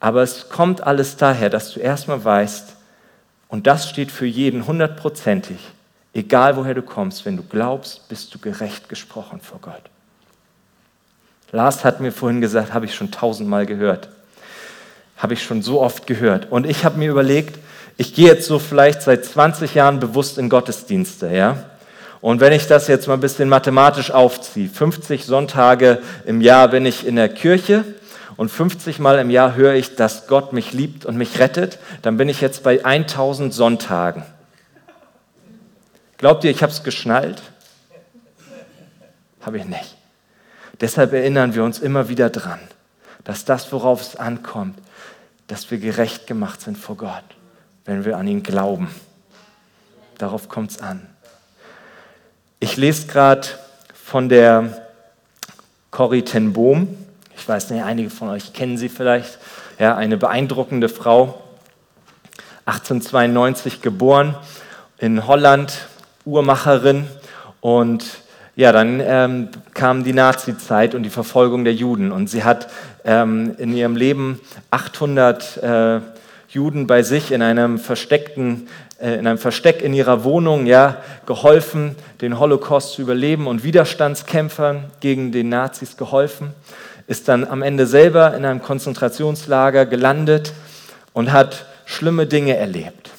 Aber 0.00 0.22
es 0.22 0.48
kommt 0.48 0.82
alles 0.82 1.16
daher, 1.16 1.50
dass 1.50 1.72
du 1.72 1.80
erstmal 1.80 2.24
weißt, 2.24 2.76
und 3.48 3.66
das 3.66 3.88
steht 3.88 4.10
für 4.10 4.26
jeden 4.26 4.66
hundertprozentig, 4.66 5.58
Egal 6.18 6.56
woher 6.56 6.74
du 6.74 6.82
kommst, 6.82 7.24
wenn 7.26 7.36
du 7.36 7.44
glaubst, 7.44 8.08
bist 8.08 8.34
du 8.34 8.40
gerecht 8.40 8.88
gesprochen 8.88 9.40
vor 9.40 9.60
Gott. 9.60 9.82
Lars 11.52 11.84
hat 11.84 12.00
mir 12.00 12.10
vorhin 12.12 12.40
gesagt, 12.40 12.74
habe 12.74 12.86
ich 12.86 12.94
schon 12.94 13.12
tausendmal 13.12 13.66
gehört. 13.66 14.08
Habe 15.16 15.34
ich 15.34 15.42
schon 15.44 15.62
so 15.62 15.80
oft 15.80 16.08
gehört. 16.08 16.50
Und 16.50 16.66
ich 16.66 16.84
habe 16.84 16.98
mir 16.98 17.08
überlegt, 17.08 17.58
ich 17.98 18.14
gehe 18.14 18.28
jetzt 18.28 18.46
so 18.46 18.60
vielleicht 18.60 19.02
seit 19.02 19.24
20 19.24 19.74
Jahren 19.74 19.98
bewusst 19.98 20.38
in 20.38 20.48
Gottesdienste, 20.48 21.34
ja. 21.34 21.64
Und 22.20 22.40
wenn 22.40 22.52
ich 22.52 22.68
das 22.68 22.86
jetzt 22.86 23.08
mal 23.08 23.14
ein 23.14 23.20
bisschen 23.20 23.48
mathematisch 23.48 24.12
aufziehe, 24.12 24.68
50 24.68 25.24
Sonntage 25.24 26.00
im 26.24 26.40
Jahr 26.40 26.68
bin 26.68 26.86
ich 26.86 27.06
in 27.06 27.16
der 27.16 27.28
Kirche 27.28 27.84
und 28.36 28.50
50 28.50 29.00
Mal 29.00 29.18
im 29.18 29.30
Jahr 29.30 29.56
höre 29.56 29.74
ich, 29.74 29.96
dass 29.96 30.28
Gott 30.28 30.52
mich 30.52 30.72
liebt 30.72 31.06
und 31.06 31.16
mich 31.16 31.40
rettet, 31.40 31.78
dann 32.02 32.16
bin 32.16 32.28
ich 32.28 32.40
jetzt 32.40 32.62
bei 32.62 32.84
1000 32.84 33.52
Sonntagen. 33.52 34.22
Glaubt 36.18 36.44
ihr, 36.44 36.52
ich 36.52 36.62
habe 36.62 36.72
es 36.72 36.84
geschnallt? 36.84 37.42
Habe 39.40 39.58
ich 39.58 39.64
nicht. 39.64 39.96
Deshalb 40.80 41.12
erinnern 41.12 41.54
wir 41.54 41.64
uns 41.64 41.80
immer 41.80 42.08
wieder 42.08 42.30
dran, 42.30 42.60
dass 43.24 43.44
das, 43.44 43.72
worauf 43.72 44.00
es 44.00 44.14
ankommt, 44.14 44.78
dass 45.48 45.68
wir 45.72 45.78
gerecht 45.78 46.28
gemacht 46.28 46.60
sind 46.60 46.78
vor 46.78 46.96
Gott, 46.96 47.24
wenn 47.88 48.04
wir 48.04 48.18
an 48.18 48.28
ihn 48.28 48.42
glauben. 48.42 48.90
Darauf 50.18 50.50
kommt 50.50 50.72
es 50.72 50.80
an. 50.80 51.06
Ich 52.60 52.76
lese 52.76 53.06
gerade 53.06 53.48
von 53.94 54.28
der 54.28 54.82
Corrie 55.90 56.20
ten 56.20 56.52
Boom. 56.52 56.94
Ich 57.34 57.48
weiß 57.48 57.70
nicht, 57.70 57.82
einige 57.82 58.10
von 58.10 58.28
euch 58.28 58.52
kennen 58.52 58.76
sie 58.76 58.90
vielleicht. 58.90 59.38
Ja, 59.78 59.96
eine 59.96 60.18
beeindruckende 60.18 60.90
Frau, 60.90 61.42
1892 62.66 63.80
geboren 63.80 64.36
in 64.98 65.26
Holland, 65.26 65.88
Uhrmacherin 66.26 67.06
und 67.62 68.04
ja, 68.54 68.72
dann 68.72 69.00
ähm, 69.02 69.48
kam 69.72 70.04
die 70.04 70.12
Nazi-Zeit 70.12 70.94
und 70.94 71.04
die 71.04 71.10
Verfolgung 71.10 71.64
der 71.64 71.74
Juden 71.74 72.12
und 72.12 72.28
sie 72.28 72.44
hat 72.44 72.70
ähm, 73.04 73.54
in 73.56 73.72
ihrem 73.72 73.96
Leben 73.96 74.40
800 74.70 75.56
äh, 75.56 76.00
Juden 76.48 76.86
bei 76.86 77.02
sich 77.02 77.32
in 77.32 77.42
einem 77.42 77.78
versteckten 77.78 78.68
äh, 79.00 79.14
in 79.14 79.26
einem 79.26 79.38
Versteck 79.38 79.82
in 79.82 79.94
ihrer 79.94 80.24
Wohnung 80.24 80.66
ja, 80.66 80.98
geholfen, 81.26 81.94
den 82.20 82.38
Holocaust 82.38 82.92
zu 82.94 83.02
überleben 83.02 83.46
und 83.46 83.62
Widerstandskämpfern 83.62 84.84
gegen 85.00 85.30
die 85.30 85.44
Nazis 85.44 85.96
geholfen, 85.96 86.52
ist 87.06 87.28
dann 87.28 87.44
am 87.44 87.62
Ende 87.62 87.86
selber 87.86 88.36
in 88.36 88.44
einem 88.44 88.62
Konzentrationslager 88.62 89.86
gelandet 89.86 90.52
und 91.12 91.32
hat 91.32 91.66
schlimme 91.84 92.26
Dinge 92.26 92.56
erlebt. 92.56 93.10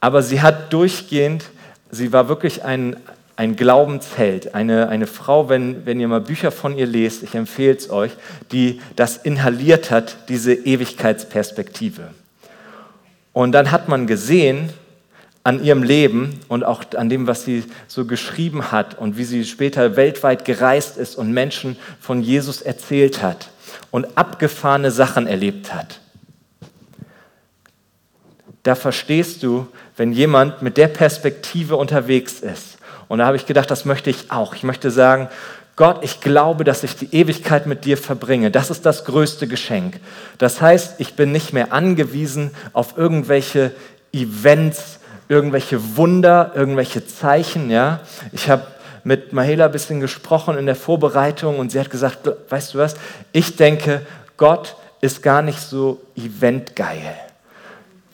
Aber 0.00 0.22
sie 0.22 0.42
hat 0.42 0.72
durchgehend 0.72 1.44
sie 1.90 2.12
war 2.12 2.28
wirklich 2.28 2.64
ein, 2.64 2.96
ein 3.38 3.54
Glaubensheld, 3.54 4.56
eine, 4.56 4.88
eine 4.88 5.06
Frau, 5.06 5.48
wenn, 5.48 5.86
wenn 5.86 6.00
ihr 6.00 6.08
mal 6.08 6.20
Bücher 6.20 6.50
von 6.50 6.76
ihr 6.76 6.86
lest, 6.86 7.22
ich 7.22 7.36
empfehle 7.36 7.76
es 7.76 7.88
euch, 7.88 8.10
die 8.50 8.80
das 8.96 9.16
inhaliert 9.16 9.92
hat, 9.92 10.28
diese 10.28 10.54
Ewigkeitsperspektive. 10.54 12.10
Und 13.32 13.52
dann 13.52 13.70
hat 13.70 13.88
man 13.88 14.08
gesehen 14.08 14.70
an 15.44 15.62
ihrem 15.62 15.84
Leben 15.84 16.40
und 16.48 16.64
auch 16.64 16.82
an 16.96 17.08
dem, 17.08 17.28
was 17.28 17.44
sie 17.44 17.62
so 17.86 18.06
geschrieben 18.06 18.72
hat 18.72 18.98
und 18.98 19.16
wie 19.16 19.24
sie 19.24 19.44
später 19.44 19.94
weltweit 19.94 20.44
gereist 20.44 20.96
ist 20.96 21.14
und 21.14 21.30
Menschen 21.30 21.76
von 22.00 22.22
Jesus 22.22 22.60
erzählt 22.60 23.22
hat 23.22 23.50
und 23.92 24.18
abgefahrene 24.18 24.90
Sachen 24.90 25.28
erlebt 25.28 25.72
hat. 25.72 26.00
Da 28.64 28.74
verstehst 28.74 29.44
du, 29.44 29.68
wenn 29.96 30.12
jemand 30.12 30.60
mit 30.60 30.76
der 30.76 30.88
Perspektive 30.88 31.76
unterwegs 31.76 32.40
ist. 32.40 32.77
Und 33.08 33.18
da 33.18 33.26
habe 33.26 33.36
ich 33.36 33.46
gedacht, 33.46 33.70
das 33.70 33.84
möchte 33.84 34.10
ich 34.10 34.30
auch. 34.30 34.54
Ich 34.54 34.62
möchte 34.62 34.90
sagen, 34.90 35.28
Gott, 35.76 35.98
ich 36.02 36.20
glaube, 36.20 36.64
dass 36.64 36.82
ich 36.82 36.96
die 36.96 37.14
Ewigkeit 37.14 37.66
mit 37.66 37.84
dir 37.84 37.96
verbringe. 37.96 38.50
Das 38.50 38.68
ist 38.68 38.84
das 38.84 39.04
größte 39.04 39.46
Geschenk. 39.46 40.00
Das 40.36 40.60
heißt, 40.60 40.96
ich 40.98 41.14
bin 41.14 41.30
nicht 41.30 41.52
mehr 41.52 41.72
angewiesen 41.72 42.50
auf 42.72 42.98
irgendwelche 42.98 43.70
Events, 44.12 44.98
irgendwelche 45.28 45.96
Wunder, 45.96 46.52
irgendwelche 46.54 47.06
Zeichen. 47.06 47.70
Ja? 47.70 48.00
Ich 48.32 48.50
habe 48.50 48.66
mit 49.04 49.32
Mahela 49.32 49.66
ein 49.66 49.72
bisschen 49.72 50.00
gesprochen 50.00 50.58
in 50.58 50.66
der 50.66 50.74
Vorbereitung 50.76 51.58
und 51.58 51.70
sie 51.70 51.78
hat 51.78 51.90
gesagt, 51.90 52.28
weißt 52.48 52.74
du 52.74 52.78
was, 52.78 52.96
ich 53.32 53.56
denke, 53.56 54.02
Gott 54.36 54.74
ist 55.00 55.22
gar 55.22 55.42
nicht 55.42 55.60
so 55.60 56.00
eventgeil 56.16 57.14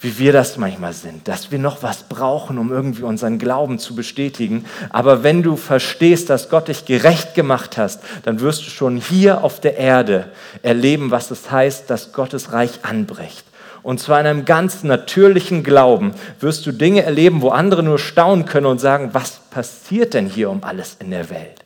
wie 0.05 0.19
wir 0.19 0.35
das 0.35 0.59
manchmal 0.59 0.93
sind, 0.93 1.27
dass 1.29 1.51
wir 1.51 1.59
noch 1.59 1.83
was 1.83 2.03
brauchen, 2.03 2.59
um 2.59 2.71
irgendwie 2.71 3.05
unseren 3.05 3.38
Glauben 3.38 3.79
zu 3.79 3.95
bestätigen. 3.95 4.67
Aber 4.90 5.23
wenn 5.23 5.43
du 5.43 5.57
verstehst, 5.57 6.29
dass 6.29 6.51
Gott 6.51 6.69
dich 6.69 6.85
gerecht 6.85 7.35
gemacht 7.35 7.79
hast, 7.79 8.03
dann 8.23 8.40
wirst 8.40 8.67
du 8.67 8.71
schon 8.71 8.99
hier 8.99 9.43
auf 9.43 9.61
der 9.61 9.79
Erde 9.79 10.31
erleben, 10.62 11.11
was 11.11 11.31
es 11.31 11.51
heißt, 11.51 11.88
dass 11.88 12.12
Gottes 12.12 12.53
Reich 12.53 12.81
anbricht. 12.83 13.45
Und 13.83 13.99
zwar 13.99 14.21
in 14.21 14.27
einem 14.27 14.45
ganz 14.45 14.85
natürlichen 14.85 15.62
Glauben 15.64 16.12
wirst 16.38 16.67
du 16.67 16.73
Dinge 16.73 17.03
erleben, 17.03 17.40
wo 17.40 17.49
andere 17.49 17.83
nur 17.83 17.99
staunen 17.99 18.45
können 18.45 18.67
und 18.67 18.81
sagen, 18.81 19.11
was 19.12 19.40
passiert 19.51 20.12
denn 20.12 20.27
hier 20.27 20.51
um 20.51 20.64
alles 20.64 20.99
in 21.01 21.12
der 21.12 21.31
Welt? 21.31 21.64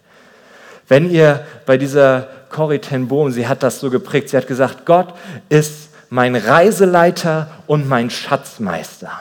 Wenn 0.87 1.11
ihr 1.11 1.45
bei 1.67 1.77
dieser 1.77 2.29
Corrie 2.51 2.79
ten 2.79 3.09
Bohm, 3.09 3.33
sie 3.33 3.49
hat 3.49 3.65
das 3.65 3.81
so 3.81 3.91
geprägt, 3.91 4.29
sie 4.29 4.37
hat 4.37 4.47
gesagt, 4.47 4.87
Gott 4.87 5.15
ist 5.49 5.88
mein 6.11 6.37
Reiseleiter 6.37 7.49
und 7.67 7.89
mein 7.89 8.11
Schatzmeister. 8.11 9.13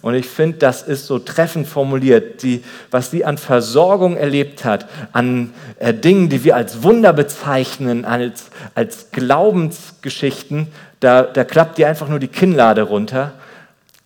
Und 0.00 0.14
ich 0.14 0.26
finde, 0.26 0.58
das 0.58 0.82
ist 0.82 1.06
so 1.06 1.18
treffend 1.18 1.68
formuliert, 1.68 2.42
die, 2.42 2.64
was 2.90 3.10
sie 3.10 3.24
an 3.24 3.36
Versorgung 3.36 4.16
erlebt 4.16 4.64
hat, 4.64 4.88
an 5.12 5.52
äh, 5.78 5.92
Dingen, 5.92 6.30
die 6.30 6.44
wir 6.44 6.56
als 6.56 6.82
Wunder 6.82 7.12
bezeichnen, 7.12 8.04
als, 8.04 8.46
als 8.74 9.10
Glaubensgeschichten, 9.10 10.68
da, 11.00 11.22
da 11.22 11.44
klappt 11.44 11.78
dir 11.78 11.88
einfach 11.88 12.08
nur 12.08 12.20
die 12.20 12.28
Kinnlade 12.28 12.82
runter. 12.82 13.32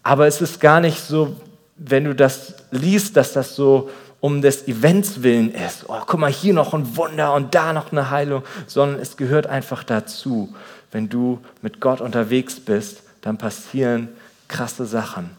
Aber 0.02 0.26
es 0.26 0.40
ist 0.40 0.60
gar 0.60 0.80
nicht 0.80 1.00
so, 1.00 1.36
wenn 1.76 2.04
du 2.04 2.14
das 2.14 2.54
liest, 2.70 3.16
dass 3.16 3.32
das 3.32 3.54
so 3.54 3.90
um 4.20 4.42
des 4.42 4.66
Events 4.66 5.22
willen 5.22 5.54
ist. 5.54 5.84
Oh, 5.88 6.00
guck 6.06 6.18
mal, 6.18 6.30
hier 6.30 6.54
noch 6.54 6.74
ein 6.74 6.96
Wunder 6.96 7.34
und 7.34 7.54
da 7.54 7.72
noch 7.72 7.92
eine 7.92 8.10
Heilung, 8.10 8.42
sondern 8.66 9.00
es 9.00 9.16
gehört 9.16 9.46
einfach 9.46 9.84
dazu 9.84 10.54
wenn 10.92 11.08
du 11.08 11.40
mit 11.62 11.80
Gott 11.80 12.00
unterwegs 12.00 12.60
bist, 12.60 13.02
dann 13.20 13.38
passieren 13.38 14.08
krasse 14.48 14.86
Sachen. 14.86 15.30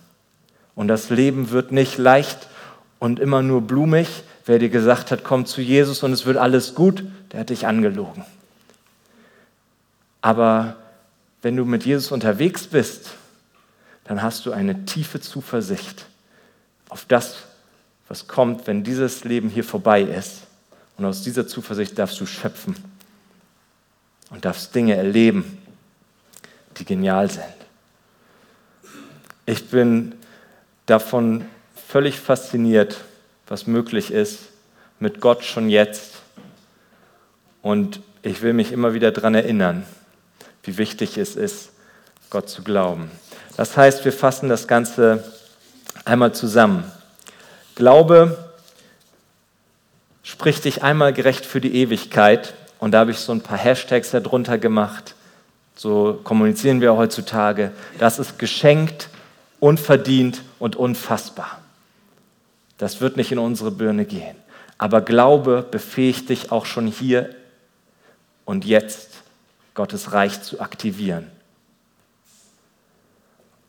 Und 0.76 0.88
das 0.88 1.10
Leben 1.10 1.52
wird 1.52 1.72
nicht 1.72 1.98
leicht 1.98 2.48
und 3.00 3.20
immer 3.20 3.42
nur 3.42 3.62
blumig. 3.62 4.08
Wer 4.46 4.60
dir 4.60 4.70
gesagt 4.70 5.12
hat, 5.12 5.24
komm 5.24 5.46
zu 5.46 5.62
Jesus 5.62 6.04
und 6.04 6.12
es 6.12 6.26
wird 6.26 6.38
alles 6.38 6.76
gut, 6.76 7.04
der 7.32 7.42
hat 7.42 7.50
dich 7.50 7.68
angelogen. 7.68 8.26
Aber 10.22 10.76
wenn 11.42 11.56
du 11.56 11.66
mit 11.66 11.86
Jesus 11.86 12.12
unterwegs 12.12 12.68
bist, 12.68 13.12
dann 14.04 14.22
hast 14.22 14.46
du 14.46 14.52
eine 14.52 14.86
tiefe 14.86 15.20
Zuversicht 15.20 16.06
auf 16.90 17.06
das, 17.06 17.38
was 18.08 18.28
kommt, 18.28 18.68
wenn 18.68 18.84
dieses 18.84 19.24
Leben 19.24 19.50
hier 19.50 19.64
vorbei 19.64 20.02
ist. 20.02 20.44
Und 20.98 21.06
aus 21.06 21.24
dieser 21.24 21.48
Zuversicht 21.48 21.98
darfst 21.98 22.20
du 22.20 22.26
schöpfen 22.26 22.76
und 24.30 24.46
darfst 24.46 24.74
Dinge 24.76 24.96
erleben, 24.96 25.62
die 26.78 26.86
genial 26.86 27.30
sind. 27.30 27.44
Ich 29.46 29.70
bin 29.70 30.16
davon 30.86 31.46
völlig 31.88 32.20
fasziniert, 32.20 32.98
was 33.48 33.68
möglich 33.68 34.12
ist 34.12 34.40
mit 35.00 35.22
Gott 35.22 35.44
schon 35.44 35.70
jetzt. 35.70 36.16
Und 37.62 38.02
ich 38.24 38.42
will 38.42 38.54
mich 38.54 38.72
immer 38.72 38.94
wieder 38.94 39.12
daran 39.12 39.36
erinnern, 39.36 39.86
wie 40.64 40.78
wichtig 40.78 41.18
es 41.18 41.36
ist, 41.36 41.70
Gott 42.30 42.50
zu 42.50 42.64
glauben. 42.64 43.10
Das 43.56 43.78
heißt, 43.78 44.04
wir 44.04 44.12
fassen 44.12 44.50
das 44.50 44.68
Ganze 44.68 45.24
einmal 46.04 46.34
zusammen. 46.34 46.92
Glaube 47.76 48.52
spricht 50.24 50.66
dich 50.66 50.84
einmal 50.84 51.14
gerecht 51.14 51.46
für 51.46 51.62
die 51.62 51.74
Ewigkeit 51.76 52.54
und 52.80 52.92
da 52.92 53.00
habe 53.00 53.12
ich 53.12 53.18
so 53.18 53.32
ein 53.32 53.42
paar 53.42 53.58
Hashtags 53.58 54.12
darunter 54.12 54.58
gemacht. 54.58 55.16
So 55.76 56.20
kommunizieren 56.24 56.82
wir 56.82 56.96
heutzutage. 56.96 57.72
Das 58.00 58.20
ist 58.20 58.40
geschenkt, 58.40 59.10
unverdient 59.60 60.42
und 60.60 60.76
unfassbar. 60.76 61.60
Das 62.78 63.02
wird 63.02 63.18
nicht 63.18 63.32
in 63.32 63.40
unsere 63.40 63.72
Birne 63.72 64.06
gehen. 64.06 64.36
Aber 64.78 65.02
Glaube 65.02 65.66
befähigt 65.70 66.30
dich 66.30 66.52
auch 66.52 66.66
schon 66.66 66.88
hier 66.88 67.36
und 68.46 68.66
jetzt, 68.66 69.24
Gottes 69.74 70.14
Reich 70.14 70.42
zu 70.42 70.60
aktivieren. 70.60 71.28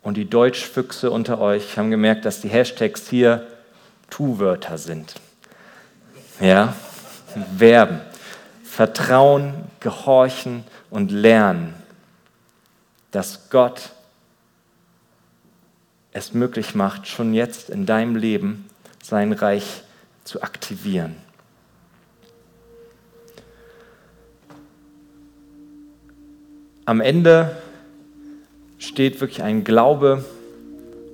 Und 0.02 0.16
die 0.16 0.28
Deutschfüchse 0.28 1.10
unter 1.10 1.40
euch 1.40 1.76
haben 1.76 1.90
gemerkt, 1.90 2.24
dass 2.24 2.40
die 2.40 2.48
Hashtags 2.48 3.08
hier 3.08 3.46
Tu-Wörter 4.08 4.78
sind. 4.78 5.14
Ja, 6.40 6.74
Verben. 7.58 8.00
Vertrauen, 8.78 9.54
gehorchen 9.80 10.62
und 10.88 11.10
lernen, 11.10 11.74
dass 13.10 13.50
Gott 13.50 13.90
es 16.12 16.32
möglich 16.32 16.76
macht, 16.76 17.08
schon 17.08 17.34
jetzt 17.34 17.70
in 17.70 17.86
deinem 17.86 18.14
Leben 18.14 18.70
sein 19.02 19.32
Reich 19.32 19.82
zu 20.22 20.42
aktivieren. 20.42 21.16
Am 26.84 27.00
Ende 27.00 27.56
steht 28.78 29.20
wirklich 29.20 29.42
ein 29.42 29.64
Glaube 29.64 30.24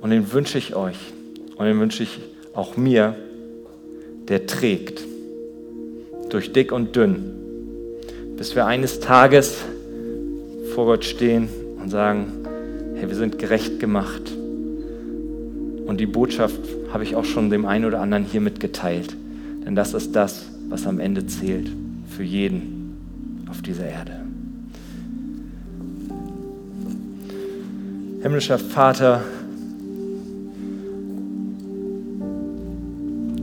und 0.03 0.11
den 0.11 0.35
wünsche 0.35 0.59
ich 0.59 0.75
euch 0.75 0.99
und 1.57 1.65
den 1.65 1.81
wünsche 1.81 2.03
ich 2.03 2.21
auch 2.53 2.77
mir, 2.77 3.17
der 4.29 4.47
trägt 4.47 5.01
durch 6.29 6.53
dick 6.53 6.71
und 6.71 6.95
dünn 6.95 7.41
bis 8.37 8.55
wir 8.55 8.67
eines 8.67 9.01
Tages 9.01 9.57
vor 10.75 10.87
Gott 10.87 11.05
stehen 11.05 11.49
und 11.81 11.89
sagen, 11.91 12.27
hey, 12.97 13.09
wir 13.09 13.15
sind 13.15 13.39
gerecht 13.39 13.79
gemacht. 13.79 14.33
Und 15.87 15.99
die 16.01 16.07
Botschaft 16.07 16.61
habe 16.93 17.05
ich 17.05 17.15
auch 17.15 17.25
schon 17.25 17.51
dem 17.51 17.67
einen 17.67 17.85
oder 17.85 18.01
anderen 18.01 18.25
hier 18.25 18.41
mitgeteilt. 18.41 19.15
Denn 19.65 19.75
das 19.75 19.95
ist 19.95 20.17
das, 20.17 20.47
was 20.69 20.87
am 20.87 20.99
Ende 20.99 21.27
zählt 21.27 21.71
für 22.09 22.23
jeden 22.23 23.45
auf 23.49 23.63
dieser 23.63 23.87
Erde. 23.87 24.21
Himmlischer 28.23 28.59
Vater, 28.59 29.23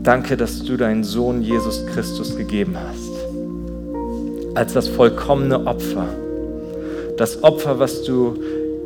danke, 0.02 0.36
dass 0.36 0.64
du 0.64 0.76
deinen 0.76 1.04
Sohn 1.04 1.42
Jesus 1.44 1.86
Christus 1.86 2.36
gegeben 2.36 2.76
hast 2.76 3.11
als 4.54 4.74
das 4.74 4.88
vollkommene 4.88 5.66
Opfer. 5.66 6.08
Das 7.18 7.44
Opfer, 7.44 7.80
was 7.80 8.04
du 8.04 8.36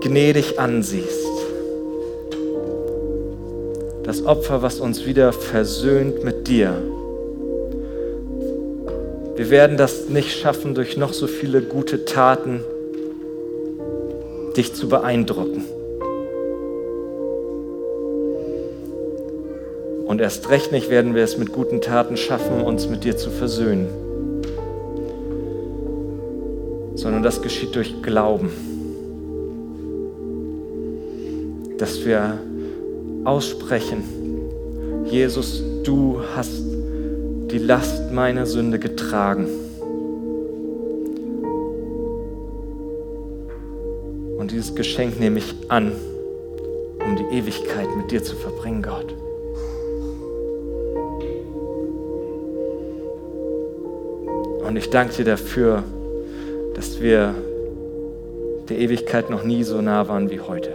gnädig 0.01 0.59
ansiehst. 0.59 1.25
Das 4.03 4.25
Opfer, 4.25 4.61
was 4.61 4.79
uns 4.79 5.05
wieder 5.05 5.33
versöhnt 5.33 6.23
mit 6.23 6.47
dir. 6.47 6.73
Wir 9.35 9.49
werden 9.49 9.77
das 9.77 10.09
nicht 10.09 10.37
schaffen, 10.37 10.75
durch 10.75 10.95
noch 10.95 11.13
so 11.13 11.27
viele 11.27 11.61
gute 11.61 12.05
Taten 12.05 12.61
dich 14.55 14.73
zu 14.73 14.87
beeindrucken. 14.87 15.63
Und 20.05 20.21
erst 20.21 20.49
recht 20.49 20.71
nicht 20.71 20.89
werden 20.89 21.15
wir 21.15 21.23
es 21.23 21.37
mit 21.37 21.51
guten 21.51 21.81
Taten 21.81 22.15
schaffen, 22.15 22.61
uns 22.61 22.87
mit 22.87 23.03
dir 23.03 23.17
zu 23.17 23.31
versöhnen 23.31 24.04
sondern 27.05 27.21
das 27.21 27.39
geschieht 27.43 27.75
durch 27.75 28.01
Glauben. 28.01 28.49
Dass 31.77 32.03
wir 32.03 32.39
aussprechen, 33.25 34.03
Jesus, 35.05 35.61
du 35.83 36.19
hast 36.35 36.63
die 37.51 37.59
Last 37.59 38.11
meiner 38.11 38.47
Sünde 38.47 38.79
getragen. 38.79 39.47
Und 44.39 44.49
dieses 44.49 44.73
Geschenk 44.73 45.19
nehme 45.19 45.37
ich 45.37 45.53
an, 45.67 45.91
um 47.05 47.15
die 47.17 47.37
Ewigkeit 47.37 47.87
mit 47.95 48.09
dir 48.09 48.23
zu 48.23 48.35
verbringen, 48.35 48.81
Gott. 48.81 49.13
Und 54.67 54.75
ich 54.75 54.89
danke 54.89 55.17
dir 55.17 55.25
dafür, 55.25 55.83
dass 56.75 57.01
wir 57.01 57.33
der 58.69 58.77
Ewigkeit 58.77 59.29
noch 59.29 59.43
nie 59.43 59.63
so 59.63 59.81
nah 59.81 60.07
waren 60.07 60.29
wie 60.29 60.41
heute. 60.41 60.73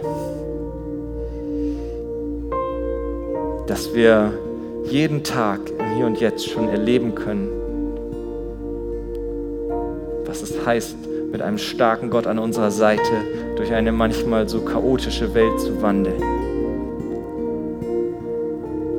Dass 3.67 3.93
wir 3.93 4.33
jeden 4.85 5.23
Tag 5.23 5.59
im 5.77 5.95
Hier 5.95 6.05
und 6.05 6.19
Jetzt 6.19 6.49
schon 6.49 6.69
erleben 6.69 7.15
können, 7.15 7.49
was 10.25 10.41
es 10.41 10.65
heißt, 10.65 10.95
mit 11.31 11.41
einem 11.41 11.57
starken 11.57 12.09
Gott 12.09 12.27
an 12.27 12.39
unserer 12.39 12.71
Seite 12.71 13.01
durch 13.55 13.71
eine 13.71 13.91
manchmal 13.91 14.49
so 14.49 14.61
chaotische 14.61 15.33
Welt 15.33 15.59
zu 15.59 15.81
wandeln. 15.81 16.21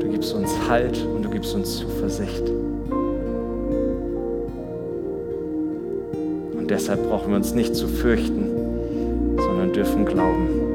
Du 0.01 0.09
gibst 0.09 0.33
uns 0.35 0.51
Halt 0.69 1.05
und 1.05 1.23
du 1.23 1.31
gibst 1.31 1.55
uns 1.55 1.79
Zuversicht. 1.79 2.62
Deshalb 6.83 7.09
brauchen 7.09 7.31
wir 7.31 7.37
uns 7.37 7.55
nicht 7.55 7.77
zu 7.77 7.87
fürchten, 7.87 8.51
sondern 9.37 9.73
dürfen 9.73 10.05
glauben. 10.05 10.72